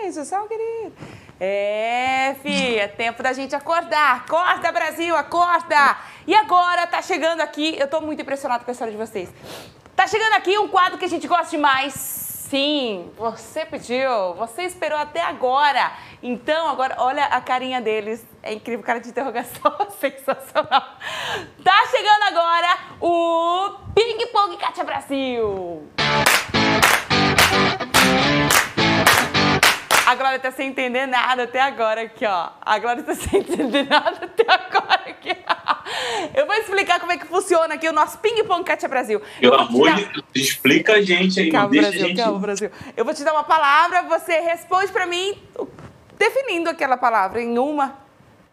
[0.01, 0.93] gente, tchau, querido.
[1.39, 4.17] É, filha, é tempo da gente acordar.
[4.17, 5.97] Acorda, Brasil, acorda!
[6.27, 9.29] E agora tá chegando aqui, eu tô muito impressionada com a história de vocês.
[9.95, 11.93] Tá chegando aqui um quadro que a gente gosta demais.
[11.93, 15.91] Sim, você pediu, você esperou até agora.
[16.21, 18.23] Então, agora, olha a carinha deles.
[18.43, 20.97] É incrível, cara de interrogação, sensacional.
[21.63, 25.89] Tá chegando agora o Ping Pong Kátia Brasil.
[30.05, 32.49] A Glória tá sem entender nada até agora aqui, ó.
[32.61, 35.35] A Glória tá sem entender nada até agora aqui.
[36.35, 39.21] Eu vou explicar como é que funciona aqui o nosso ping-pong Kátia Brasil.
[39.39, 42.21] Pelo amor de Deus, explica a gente aí, calma, não deixa Brasil, a gente...
[42.21, 42.71] Calma, Brasil.
[42.95, 45.41] Eu vou te dar uma palavra, você responde pra mim
[46.17, 47.97] definindo aquela palavra em uma,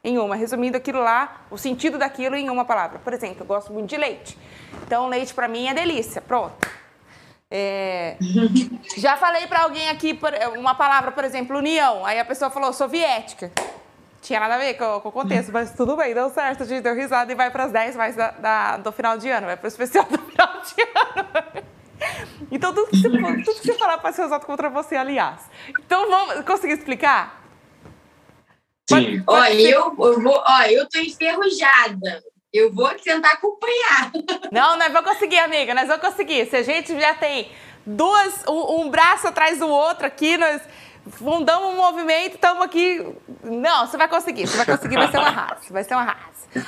[0.03, 2.99] em uma, resumindo aquilo lá, o sentido daquilo em uma palavra.
[3.01, 4.39] Por exemplo, eu gosto muito de leite.
[4.87, 6.21] Então, leite pra mim é delícia.
[6.21, 6.80] Pronto.
[7.51, 8.17] É...
[8.97, 10.19] Já falei para alguém aqui
[10.57, 12.07] uma palavra, por exemplo, união.
[12.07, 13.51] Aí a pessoa falou soviética.
[14.23, 16.63] Tinha nada a ver com, com o contexto, mas tudo bem, deu certo.
[16.63, 19.29] A gente deu risada e vai para as 10 mais da, da, do final de
[19.31, 21.67] ano, vai para o especial do final de ano.
[22.51, 25.41] Então, tudo que você, tudo que você falar pode ser usado contra você, aliás.
[25.69, 27.41] Então, vamos conseguir explicar?
[28.89, 29.23] Sim.
[29.27, 32.23] Ó, eu, eu, vou, ó, eu tô enferrujada.
[32.53, 34.11] Eu vou tentar acompanhar.
[34.51, 36.47] Não, nós vamos conseguir, amiga, nós vamos conseguir.
[36.47, 37.51] Se a gente já tem
[37.87, 40.61] duas, um, um braço atrás do outro aqui, nós
[41.13, 43.07] fundamos um movimento, estamos aqui.
[43.45, 46.67] Não, você vai conseguir, você vai conseguir, vai ser uma raça, vai ser uma raça.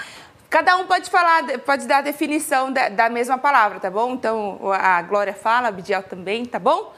[0.48, 4.12] Cada um pode falar, pode dar a definição da, da mesma palavra, tá bom?
[4.12, 6.92] Então, a Glória fala, a Bidiel também, tá bom?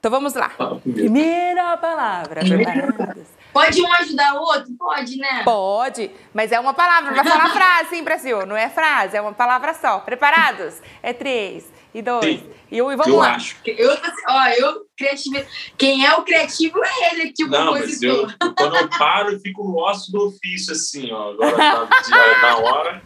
[0.00, 0.50] Então vamos lá.
[0.82, 3.33] Primeira palavra, preparadas.
[3.54, 4.74] Pode um ajudar o outro?
[4.76, 5.44] Pode, né?
[5.44, 7.14] Pode, mas é uma palavra.
[7.14, 8.44] Vai falar frase, hein, Brasil?
[8.44, 10.00] Não é frase, é uma palavra só.
[10.00, 10.82] Preparados?
[11.00, 12.50] É três e dois Sim.
[12.72, 13.36] e um e vamos eu lá.
[13.36, 13.56] Acho.
[13.64, 13.96] Eu,
[14.28, 15.46] ó, eu criativo.
[15.78, 18.26] Quem é o criativo é ele aqui, o Não, compositor.
[18.26, 21.30] Mas eu, quando eu paro, eu fico no osso do ofício, assim, ó.
[21.30, 23.02] Agora tá na hora.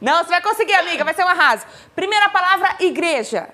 [0.00, 1.64] Não, você vai conseguir, amiga, vai ser um arraso.
[1.94, 3.48] Primeira palavra, igreja.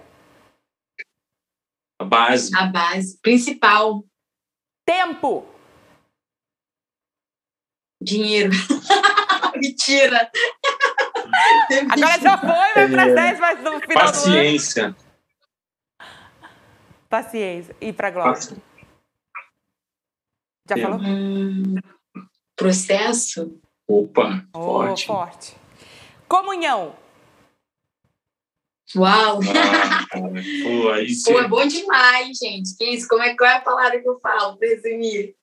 [2.01, 2.51] A base.
[2.57, 3.19] A base.
[3.21, 4.03] Principal.
[4.85, 5.52] Tempo.
[8.03, 8.53] Dinheiro.
[9.57, 10.31] Mentira.
[11.91, 14.83] Agora já foi, vai para as 10, mas no final Paciência.
[14.83, 14.97] do ano.
[17.09, 17.77] Paciência.
[17.81, 18.33] E para Glória?
[18.33, 18.57] Paci...
[20.69, 20.99] Já falou?
[21.01, 21.77] Hum,
[22.57, 23.61] processo.
[23.87, 25.07] Opa, oh, forte.
[25.07, 25.57] forte.
[26.27, 26.97] Comunhão.
[28.97, 29.41] Uau!
[29.41, 32.77] Ah, pô, aí Pô, é bom demais, gente.
[32.77, 33.09] Que isso?
[33.09, 35.35] Como é, qual é a palavra que eu falo para resumir?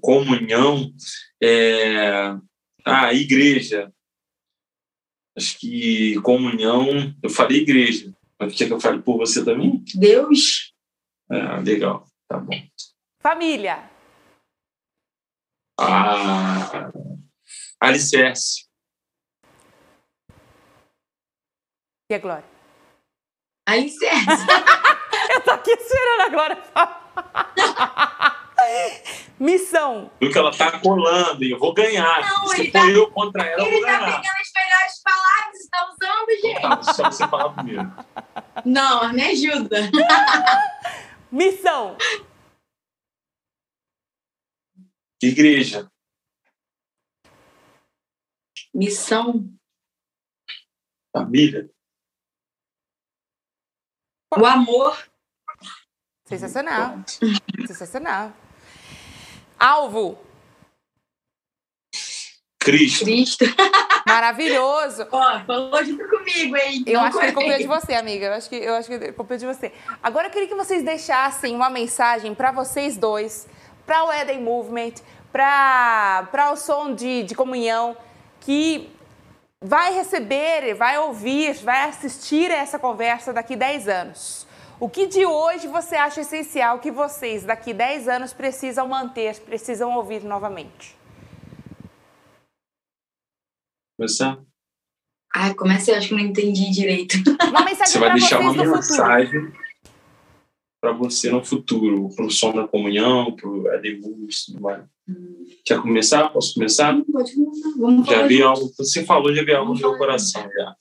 [0.00, 0.92] Comunhão.
[1.42, 2.34] É...
[2.84, 3.92] Ah, igreja.
[5.36, 7.14] Acho que comunhão.
[7.22, 8.12] Eu falei igreja.
[8.38, 9.82] Mas quer que eu fale por você também?
[9.94, 10.74] Deus.
[11.30, 12.06] Ah, legal.
[12.28, 12.60] Tá bom.
[13.20, 13.90] Família.
[15.80, 16.90] Ah,
[17.80, 18.66] alicerce.
[22.10, 22.44] E a Glória?
[23.66, 24.26] Alicerce.
[25.34, 26.62] eu tô aqui esperando a Glória
[29.38, 30.10] Missão.
[30.18, 32.20] Porque ela tá colando e eu vou ganhar.
[32.20, 34.02] Não, Se for tá, eu contra ela, eu vou ganhar.
[34.02, 36.62] Ele tá pegando as melhores palavras e tá usando, gente.
[36.62, 37.92] Tá, deixa você falar primeiro.
[38.64, 39.78] Não, me ajuda.
[41.30, 41.96] Missão.
[45.22, 45.90] Igreja.
[48.74, 49.48] Missão.
[51.12, 51.70] Família.
[54.36, 54.96] O amor.
[56.26, 57.04] Sensacional.
[57.66, 58.32] Sensacional.
[59.62, 60.18] Alvo.
[62.58, 63.04] Cristo.
[63.04, 63.44] Cristo.
[64.06, 65.06] Maravilhoso.
[65.12, 66.82] Ó, falou junto comigo, hein?
[66.84, 67.42] Eu Não acho que ele foi.
[67.44, 68.26] copiou de você, amiga.
[68.26, 69.72] Eu acho que, eu acho que ele copiou de você.
[70.02, 73.46] Agora eu queria que vocês deixassem uma mensagem para vocês dois,
[73.86, 74.94] para o Eden Movement,
[75.32, 77.96] para o som de, de comunhão,
[78.40, 78.90] que
[79.60, 84.46] vai receber, vai ouvir, vai assistir a essa conversa daqui 10 anos.
[84.82, 89.96] O que de hoje você acha essencial que vocês, daqui 10 anos, precisam manter, precisam
[89.96, 90.96] ouvir novamente?
[93.96, 94.40] Começar?
[95.32, 97.14] Ah, começa, eu acho que não entendi direito.
[97.48, 99.08] Uma mensagem Você vai para deixar vocês uma no futuro.
[99.08, 99.52] mensagem
[100.80, 104.82] para você no futuro, para o som da comunhão, para o Edebus, tudo mais.
[105.64, 106.28] Quer começar?
[106.30, 106.92] Posso começar?
[107.04, 107.68] Pode começar.
[107.78, 108.48] Vamos Já falar vi junto.
[108.48, 110.76] algo, você falou, já vi algo no meu coração já.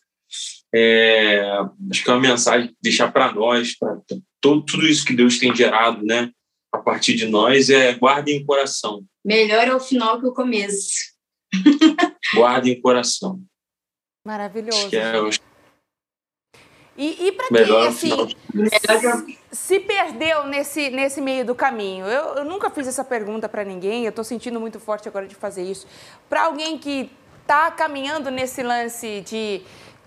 [0.74, 1.42] É,
[1.90, 3.98] acho que é uma mensagem deixar para nós, para
[4.40, 6.32] todo, tudo isso que Deus tem gerado, né?
[6.74, 9.04] A partir de nós, é guardem em coração.
[9.24, 11.12] Melhor é o final que o começo.
[12.34, 13.42] Guardem em coração.
[14.26, 14.88] Maravilhoso.
[14.88, 15.30] Acho é o
[16.98, 18.28] E, e para quem, assim,
[19.26, 22.06] que se perdeu nesse, nesse meio do caminho?
[22.06, 25.36] Eu, eu nunca fiz essa pergunta para ninguém, eu estou sentindo muito forte agora de
[25.36, 25.86] fazer isso.
[26.30, 27.10] Para alguém que
[27.42, 29.62] está caminhando nesse lance de,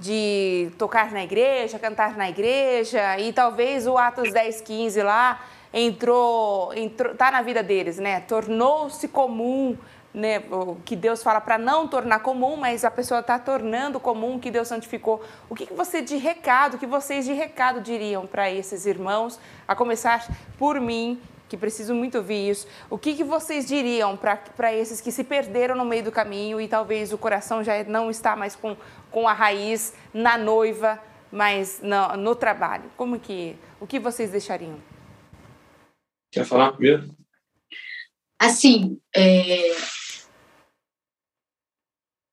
[0.04, 5.40] de tocar na igreja, cantar na igreja, e talvez o Atos 10, 15 lá
[5.72, 8.20] entrou, entrou tá na vida deles, né?
[8.20, 9.78] Tornou-se comum,
[10.12, 10.42] né?
[10.50, 14.38] O que Deus fala para não tornar comum, mas a pessoa está tornando comum o
[14.38, 15.24] que Deus santificou.
[15.48, 19.40] O que, que você de recado, o que vocês de recado diriam para esses irmãos,
[19.66, 20.28] a começar
[20.58, 22.66] por mim, que preciso muito ouvir isso.
[22.90, 26.66] O que, que vocês diriam para esses que se perderam no meio do caminho e
[26.66, 28.76] talvez o coração já não está mais com,
[29.14, 31.00] com a raiz na noiva,
[31.30, 32.90] mas no, no trabalho?
[32.96, 34.82] Como que, o que vocês deixariam?
[36.32, 37.14] Quer falar primeiro?
[38.44, 39.74] assim, é,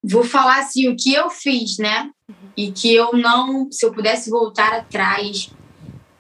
[0.04, 2.12] vou falar assim o que eu fiz, né?
[2.56, 5.52] E que eu não, se eu pudesse voltar atrás,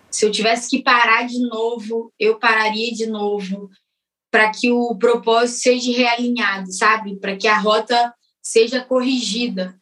[0.10, 3.70] se eu tivesse que parar de novo, eu pararia de novo
[4.30, 7.20] para que o propósito seja realinhado, sabe?
[7.20, 9.81] Para que a rota seja corrigida,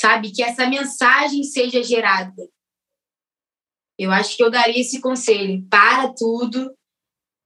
[0.00, 0.32] sabe?
[0.32, 2.48] Que essa mensagem seja gerada.
[3.98, 6.74] Eu acho que eu daria esse conselho: para tudo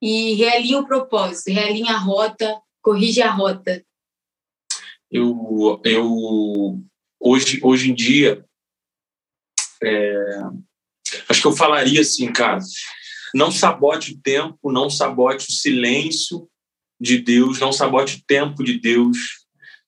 [0.03, 3.84] e realinha o propósito, realinha a rota, corrige a rota.
[5.10, 6.81] Eu, eu
[7.18, 8.44] hoje, hoje em dia,
[9.82, 10.14] é,
[11.28, 12.60] acho que eu falaria assim, cara,
[13.35, 16.48] não sabote o tempo, não sabote o silêncio
[17.01, 19.16] de Deus, não sabote o tempo de Deus,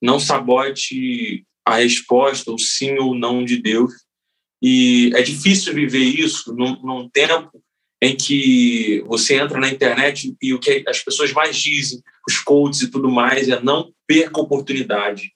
[0.01, 3.93] não sabote a resposta, o sim ou não de Deus.
[4.61, 7.63] E é difícil viver isso num, num tempo
[8.01, 12.83] em que você entra na internet e o que as pessoas mais dizem, os coaches
[12.83, 15.31] e tudo mais, é não perca oportunidade.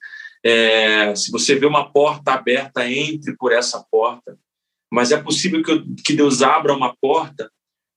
[0.45, 4.37] É, se você vê uma porta aberta, entre por essa porta.
[4.93, 7.51] Mas é possível que, que Deus abra uma porta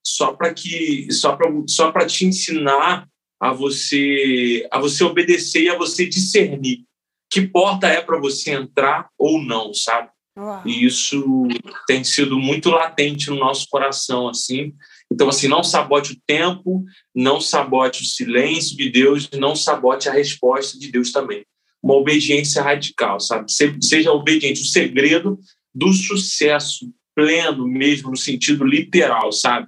[0.05, 3.07] só para que só para só para te ensinar
[3.39, 6.83] a você a você obedecer e a você discernir
[7.29, 10.09] que porta é para você entrar ou não, sabe?
[10.37, 10.61] Uau.
[10.65, 11.47] E isso
[11.85, 14.73] tem sido muito latente no nosso coração, assim.
[15.11, 16.83] Então, assim, não sabote o tempo,
[17.13, 21.45] não sabote o silêncio de Deus, não sabote a resposta de Deus também.
[21.81, 23.51] Uma obediência radical, sabe?
[23.81, 24.61] Seja obediente.
[24.61, 25.39] O segredo
[25.73, 29.67] do sucesso pleno mesmo, no sentido literal, sabe?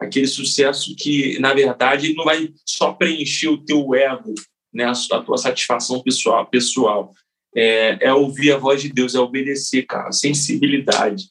[0.00, 4.34] Aquele sucesso que, na verdade, não vai só preencher o teu ego,
[4.72, 4.84] né?
[4.84, 7.12] a tua satisfação pessoal, pessoal
[7.54, 11.26] é, é, ouvir a voz de Deus, é obedecer, cara, sensibilidade.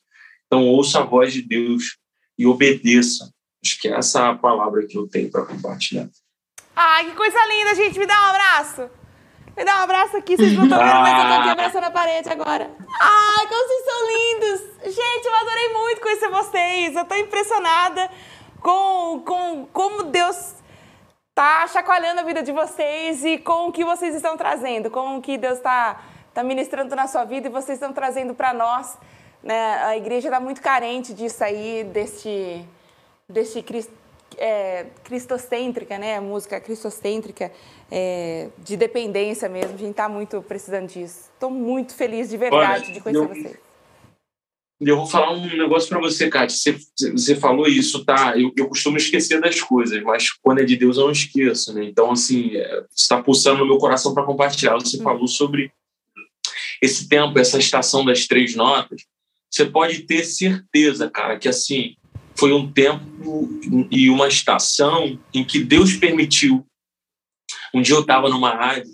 [0.45, 1.97] Então, ouça a voz de Deus
[2.37, 3.31] e obedeça.
[3.63, 6.09] Acho que essa é a palavra que eu tenho para compartilhar.
[6.75, 7.99] Ai, que coisa linda, gente.
[7.99, 8.89] Me dá um abraço.
[9.55, 11.91] Me dá um abraço aqui, vocês não estão vendo, mas eu tô aqui abraçando a
[11.91, 12.71] parede agora.
[12.99, 14.95] Ai, como vocês são lindos!
[14.95, 16.95] Gente, eu adorei muito conhecer vocês.
[16.95, 18.09] Eu tô impressionada
[18.61, 20.55] com, com como Deus
[21.33, 25.21] tá chacoalhando a vida de vocês e com o que vocês estão trazendo, com o
[25.21, 26.01] que Deus está
[26.33, 28.97] tá ministrando na sua vida e vocês estão trazendo para nós.
[29.43, 29.83] Né?
[29.83, 32.65] A igreja está muito carente disso aí, deste,
[33.27, 34.01] deste Cristo
[34.37, 36.19] é, cristocêntrica, né?
[36.19, 37.51] Música cristocêntrica,
[37.91, 39.75] é, de dependência mesmo.
[39.75, 41.29] A gente está muito precisando disso.
[41.33, 43.70] Estou muito feliz de verdade Olha, de conhecer eu- vocês.
[44.83, 46.57] Eu vou falar um negócio para você, Kátia.
[46.57, 48.35] Você, você falou isso, tá?
[48.35, 51.85] Eu, eu costumo esquecer das coisas, mas quando é de Deus eu não esqueço, né?
[51.85, 54.73] Então, assim, é, está pulsando no meu coração para compartilhar.
[54.73, 55.71] Você falou sobre
[56.81, 59.05] esse tempo, essa estação das três notas.
[59.51, 61.95] Você pode ter certeza, cara, que assim
[62.35, 63.47] foi um tempo
[63.91, 66.65] e uma estação em que Deus permitiu.
[67.71, 68.91] Um dia eu estava numa rádio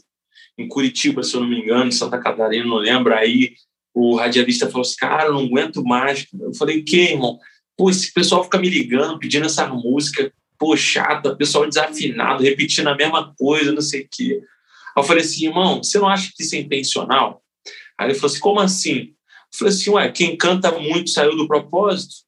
[0.57, 3.13] em Curitiba, se eu não me engano, em Santa Catarina, não lembro.
[3.13, 3.53] Aí
[3.99, 6.27] o radialista falou assim: Cara, eu não aguento mais.
[6.39, 7.39] Eu falei: Que, irmão?
[7.75, 12.95] Pô, esse pessoal fica me ligando, pedindo essa música, pô, chata, pessoal desafinado, repetindo a
[12.95, 14.39] mesma coisa, não sei o quê.
[14.95, 17.41] Aí eu falei assim: Irmão, você não acha que isso é intencional?
[17.97, 18.97] Aí ele falou assim: Como assim?
[18.97, 22.27] Eu falei assim: Ué, quem canta muito saiu do propósito?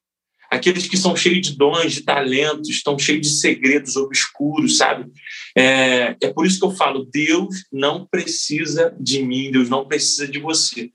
[0.50, 5.08] aqueles que são cheios de dons, de talentos, estão cheios de segredos obscuros, sabe?
[5.56, 10.26] É, é por isso que eu falo: Deus não precisa de mim, Deus não precisa
[10.26, 10.90] de você.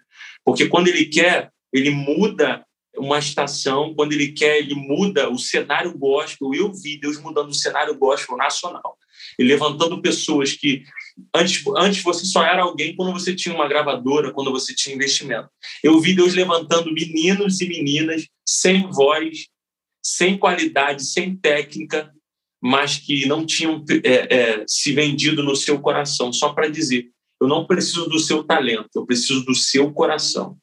[0.46, 2.64] Porque quando Ele quer, Ele muda
[2.98, 6.54] uma estação, quando Ele quer, Ele muda o cenário gospel.
[6.54, 8.98] Eu vi Deus mudando o cenário gospel nacional
[9.40, 10.84] e levantando pessoas que
[11.34, 15.50] antes, antes você só era alguém quando você tinha uma gravadora, quando você tinha investimento.
[15.84, 19.48] Eu vi Deus levantando meninos e meninas sem voz,
[20.04, 22.12] sem qualidade, sem técnica,
[22.62, 27.10] mas que não tinham é, é, se vendido no seu coração, só para dizer:
[27.46, 30.58] eu não preciso do seu talento, eu preciso do seu coração.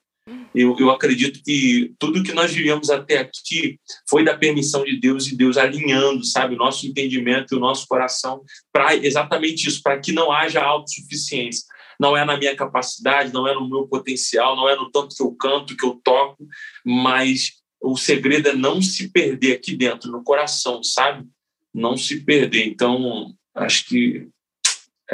[0.55, 3.79] Eu, eu acredito que tudo que nós vivemos até aqui
[4.09, 7.87] foi da permissão de Deus e Deus alinhando, sabe, o nosso entendimento e o nosso
[7.87, 8.43] coração
[8.73, 11.65] para exatamente isso, para que não haja autossuficiência.
[11.99, 15.23] Não é na minha capacidade, não é no meu potencial, não é no tanto que
[15.23, 16.47] eu canto, que eu toco,
[16.85, 21.27] mas o segredo é não se perder aqui dentro, no coração, sabe?
[21.73, 22.67] Não se perder.
[22.67, 24.29] Então, acho que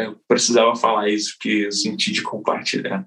[0.05, 3.05] eu precisava falar isso, que eu senti de compartilhar.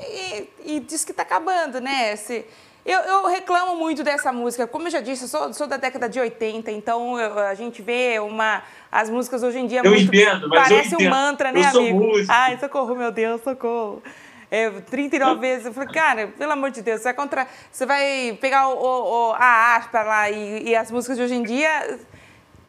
[0.00, 2.16] E, e diz que está acabando, né?
[2.16, 2.44] Se,
[2.84, 4.66] eu, eu, reclamo muito dessa música.
[4.66, 7.80] Como eu já disse, eu sou, sou da década de 80, então eu, a gente
[7.80, 9.82] vê uma, as músicas hoje em dia.
[9.84, 11.06] Eu muito, entendo, mas Parece eu entendo.
[11.06, 11.98] um mantra, né, eu amigo?
[12.00, 12.32] Sou músico.
[12.32, 14.02] Ai, socorro, meu Deus, socorro.
[14.50, 15.66] É, 39 vezes.
[15.66, 19.32] Eu falei, cara, pelo amor de Deus, você vai, contra, você vai pegar o, o,
[19.32, 21.98] a aspa lá e, e as músicas de hoje em dia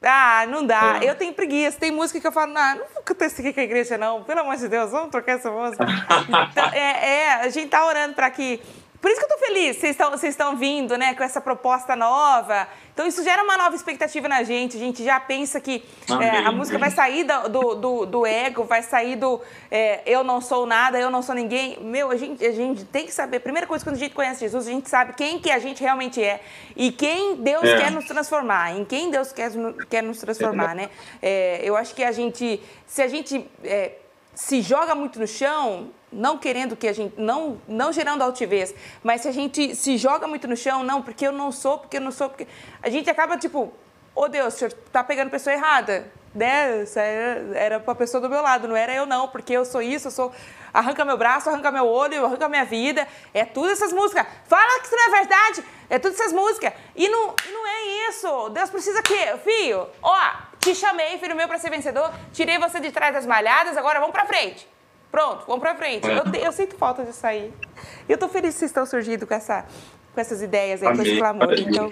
[0.04, 1.00] ah, não dá.
[1.02, 1.10] É.
[1.10, 1.80] Eu tenho preguiça.
[1.80, 4.24] Tem música que eu falo, não, não vou cantar isso aqui com a igreja, não.
[4.24, 5.86] Pelo amor de Deus, vamos trocar essa música.
[6.52, 8.62] então, é, é, a gente tá orando para que
[9.04, 11.94] por isso que eu estou feliz, vocês estão, vocês estão vindo né, com essa proposta
[11.94, 12.70] nova.
[12.94, 14.78] Então, isso gera uma nova expectativa na gente.
[14.78, 15.84] A gente já pensa que
[16.22, 20.40] é, a música vai sair do, do, do ego, vai sair do é, eu não
[20.40, 21.78] sou nada, eu não sou ninguém.
[21.82, 23.42] Meu, a gente, a gente tem que saber.
[23.42, 26.24] Primeira coisa, quando a gente conhece Jesus, a gente sabe quem que a gente realmente
[26.24, 26.40] é
[26.74, 27.76] e quem Deus é.
[27.80, 29.52] quer nos transformar, em quem Deus quer,
[29.90, 30.90] quer nos transformar, né?
[31.22, 33.98] É, eu acho que a gente, se a gente é,
[34.34, 38.74] se joga muito no chão, não querendo que a gente, não, não gerando altivez,
[39.04, 41.98] mas se a gente se joga muito no chão, não, porque eu não sou, porque
[41.98, 42.48] eu não sou, porque
[42.82, 43.74] a gente acaba tipo,
[44.16, 46.86] oh Deus, o senhor tá pegando a pessoa errada, né?
[46.96, 50.08] Era, era pra pessoa do meu lado, não era eu não, porque eu sou isso,
[50.08, 50.32] eu sou
[50.74, 54.26] arranca meu braço, arranca meu olho, arranca minha vida, é tudo essas músicas.
[54.46, 56.74] Fala que isso não é verdade, é tudo essas músicas.
[56.96, 58.50] E não, e não é isso.
[58.50, 60.20] Deus precisa que, filho, ó,
[60.60, 64.14] te chamei, filho meu, para ser vencedor, tirei você de trás das malhadas, agora vamos
[64.14, 64.68] para frente.
[65.14, 66.10] Pronto, vamos pra frente.
[66.10, 66.18] É.
[66.18, 67.54] Eu, eu, sinto falta de sair.
[68.10, 69.64] Eu tô feliz que vocês estão surgindo com, essa,
[70.12, 71.54] com essas ideias aí, com esse clamor.
[71.54, 71.88] Então,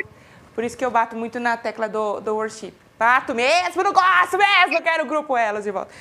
[0.56, 2.74] por isso que eu bato muito na tecla do, do worship.
[2.98, 5.94] Bato mesmo, não gosto mesmo, eu quero o grupo Elas de volta.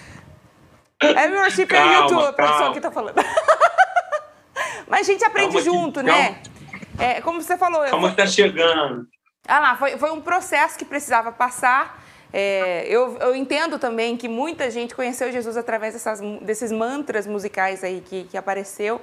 [0.99, 3.17] É meu worship calma, é o YouTube, a produção que tá falando.
[4.89, 6.11] Mas a gente aprende calma, junto, calma.
[6.11, 6.43] né?
[6.99, 7.83] É, como você falou.
[7.85, 8.11] Calma eu...
[8.13, 9.07] que tá chegando.
[9.47, 12.00] Ah lá, foi, foi um processo que precisava passar.
[12.33, 17.83] É, eu, eu, entendo também que muita gente conheceu Jesus através dessas, desses mantras musicais
[17.83, 19.01] aí que, que apareceu,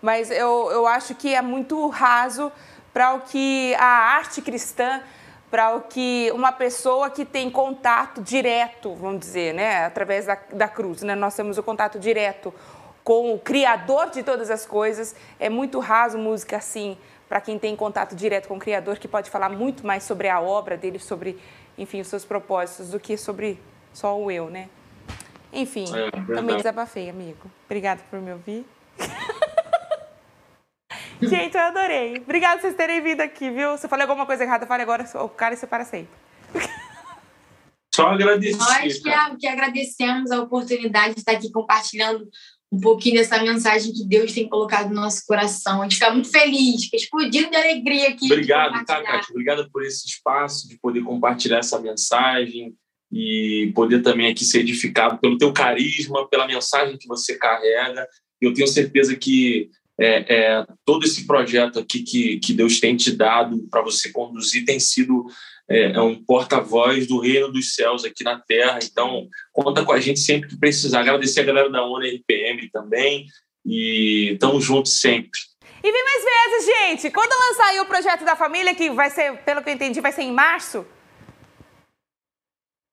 [0.00, 2.50] mas eu, eu acho que é muito raso
[2.92, 5.02] para o que a arte cristã,
[5.50, 10.68] para o que uma pessoa que tem contato direto, vamos dizer, né, através da, da
[10.68, 12.54] cruz, né, nós temos o contato direto
[13.04, 16.96] com o Criador de todas as coisas, é muito raso música assim,
[17.28, 20.40] para quem tem contato direto com o Criador, que pode falar muito mais sobre a
[20.40, 21.38] obra dele, sobre
[21.80, 23.58] enfim, os seus propósitos do que sobre
[23.90, 24.68] só o eu, né?
[25.50, 27.50] Enfim, é, também desabafei, amigo.
[27.64, 28.66] Obrigada por me ouvir.
[31.22, 32.18] Gente, eu adorei.
[32.18, 33.78] Obrigada por vocês terem vindo aqui, viu?
[33.78, 36.12] Se eu falei alguma coisa errada, fale agora, o cara é para sempre.
[37.94, 38.58] Só agradecer.
[38.58, 42.28] Nós que, que agradecemos a oportunidade de estar aqui compartilhando
[42.72, 45.80] um pouquinho dessa mensagem que Deus tem colocado no nosso coração.
[45.80, 48.26] A gente fica muito feliz, fica explodindo de alegria aqui.
[48.26, 49.32] Obrigado, tá, Kátia?
[49.32, 52.72] Obrigado por esse espaço de poder compartilhar essa mensagem
[53.12, 58.06] e poder também aqui ser edificado pelo teu carisma, pela mensagem que você carrega.
[58.40, 59.68] Eu tenho certeza que
[59.98, 64.64] é, é, todo esse projeto aqui que, que Deus tem te dado para você conduzir
[64.64, 65.26] tem sido
[65.70, 68.80] é, é um porta-voz do reino dos céus aqui na Terra.
[68.82, 71.00] Então, conta com a gente sempre que precisar.
[71.00, 73.26] Agradecer a galera da ONU RPM também.
[73.64, 75.38] E estamos juntos sempre.
[75.82, 77.10] E vem mais vezes, gente.
[77.10, 80.12] Quando lançar aí o projeto da família, que vai ser, pelo que eu entendi, vai
[80.12, 80.84] ser em março,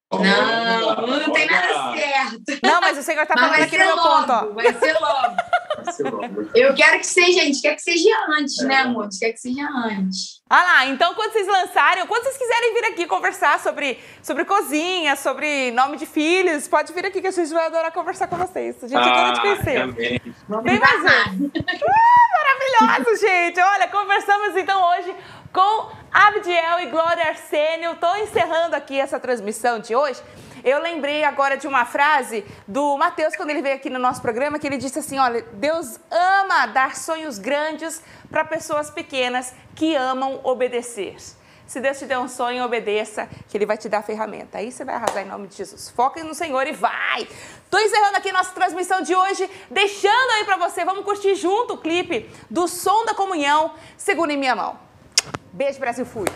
[0.10, 2.60] Não, não tem nada certo.
[2.64, 4.54] Não, mas o senhor tá falando aqui no meu logo, ponto, ó.
[4.54, 5.36] Vai ser logo.
[5.84, 6.50] Vai ser logo.
[6.56, 9.02] Eu quero que seja, a gente quer que seja antes, né, amor?
[9.02, 10.42] A gente quer que seja antes.
[10.50, 15.18] Ah lá, então quando vocês lançarem, quando vocês quiserem vir aqui conversar sobre, sobre cozinha,
[15.18, 18.82] sobre nome de filhos, pode vir aqui que a gente vai adorar conversar com vocês.
[18.82, 19.80] A gente adora te conhecer.
[19.82, 20.22] também.
[20.48, 21.36] Vamos Vem mais enganar.
[21.36, 23.60] Maravilhoso, gente!
[23.60, 25.14] Olha, conversamos então hoje
[25.52, 27.92] com Abdiel e Glória Arsênio.
[27.92, 30.20] Estou encerrando aqui essa transmissão de hoje.
[30.64, 34.58] Eu lembrei agora de uma frase do Mateus, quando ele veio aqui no nosso programa,
[34.58, 40.42] que ele disse assim: olha, Deus ama dar sonhos grandes para pessoas pequenas que amam
[40.44, 41.18] obedecer.
[41.68, 44.58] Se Deus te der um sonho, obedeça, que Ele vai te dar a ferramenta.
[44.58, 45.90] Aí você vai arrasar em nome de Jesus.
[45.90, 47.28] Foca no Senhor e vai!
[47.70, 51.78] Tô encerrando aqui nossa transmissão de hoje, deixando aí para você, vamos curtir junto o
[51.78, 54.87] clipe do Som da Comunhão, Segura em Minha Mão.
[55.58, 56.28] Beijo, Brasil, fui!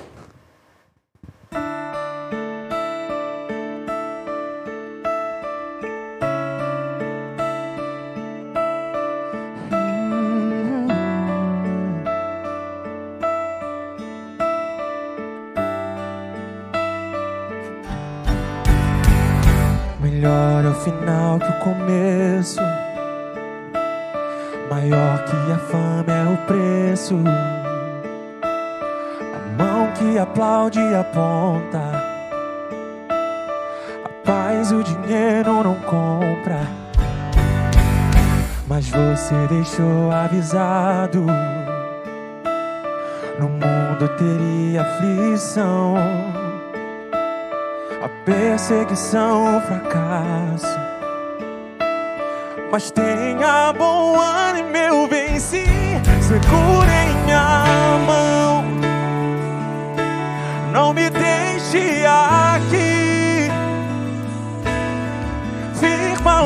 [31.02, 31.82] Aponta.
[34.06, 36.62] A paz o dinheiro não compra.
[38.68, 41.26] Mas você deixou avisado.
[43.40, 45.96] No mundo teria aflição
[48.04, 50.80] a perseguição, o fracasso.
[52.72, 55.66] Mas tenha bom ânimo, eu venci.
[56.22, 58.51] Segure em minha mão,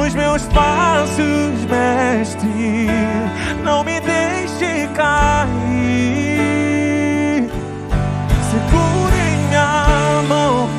[0.05, 2.87] Os meus passos, mestre.
[3.63, 5.49] Não me deixe cair.
[8.51, 9.15] Segure
[9.49, 10.69] minha mão.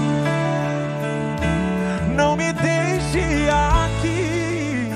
[2.15, 4.93] Não me deixe aqui.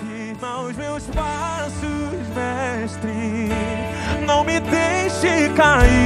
[0.00, 3.48] Firma os meus passos, mestre.
[4.24, 5.97] Não me deixe cair.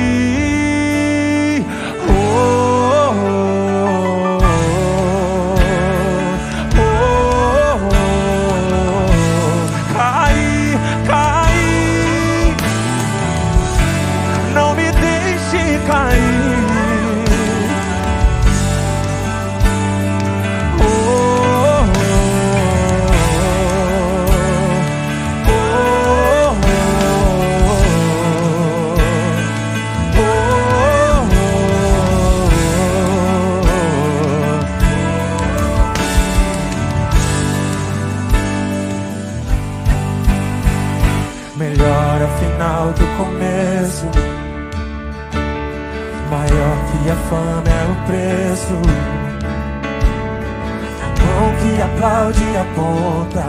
[52.03, 53.47] Aplaude e aponta.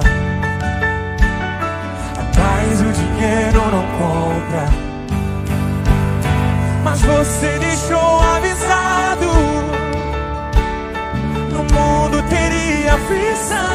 [2.20, 4.66] A paz o dinheiro não compra.
[6.84, 9.26] Mas você deixou avisado.
[11.52, 13.73] No mundo teria aflição.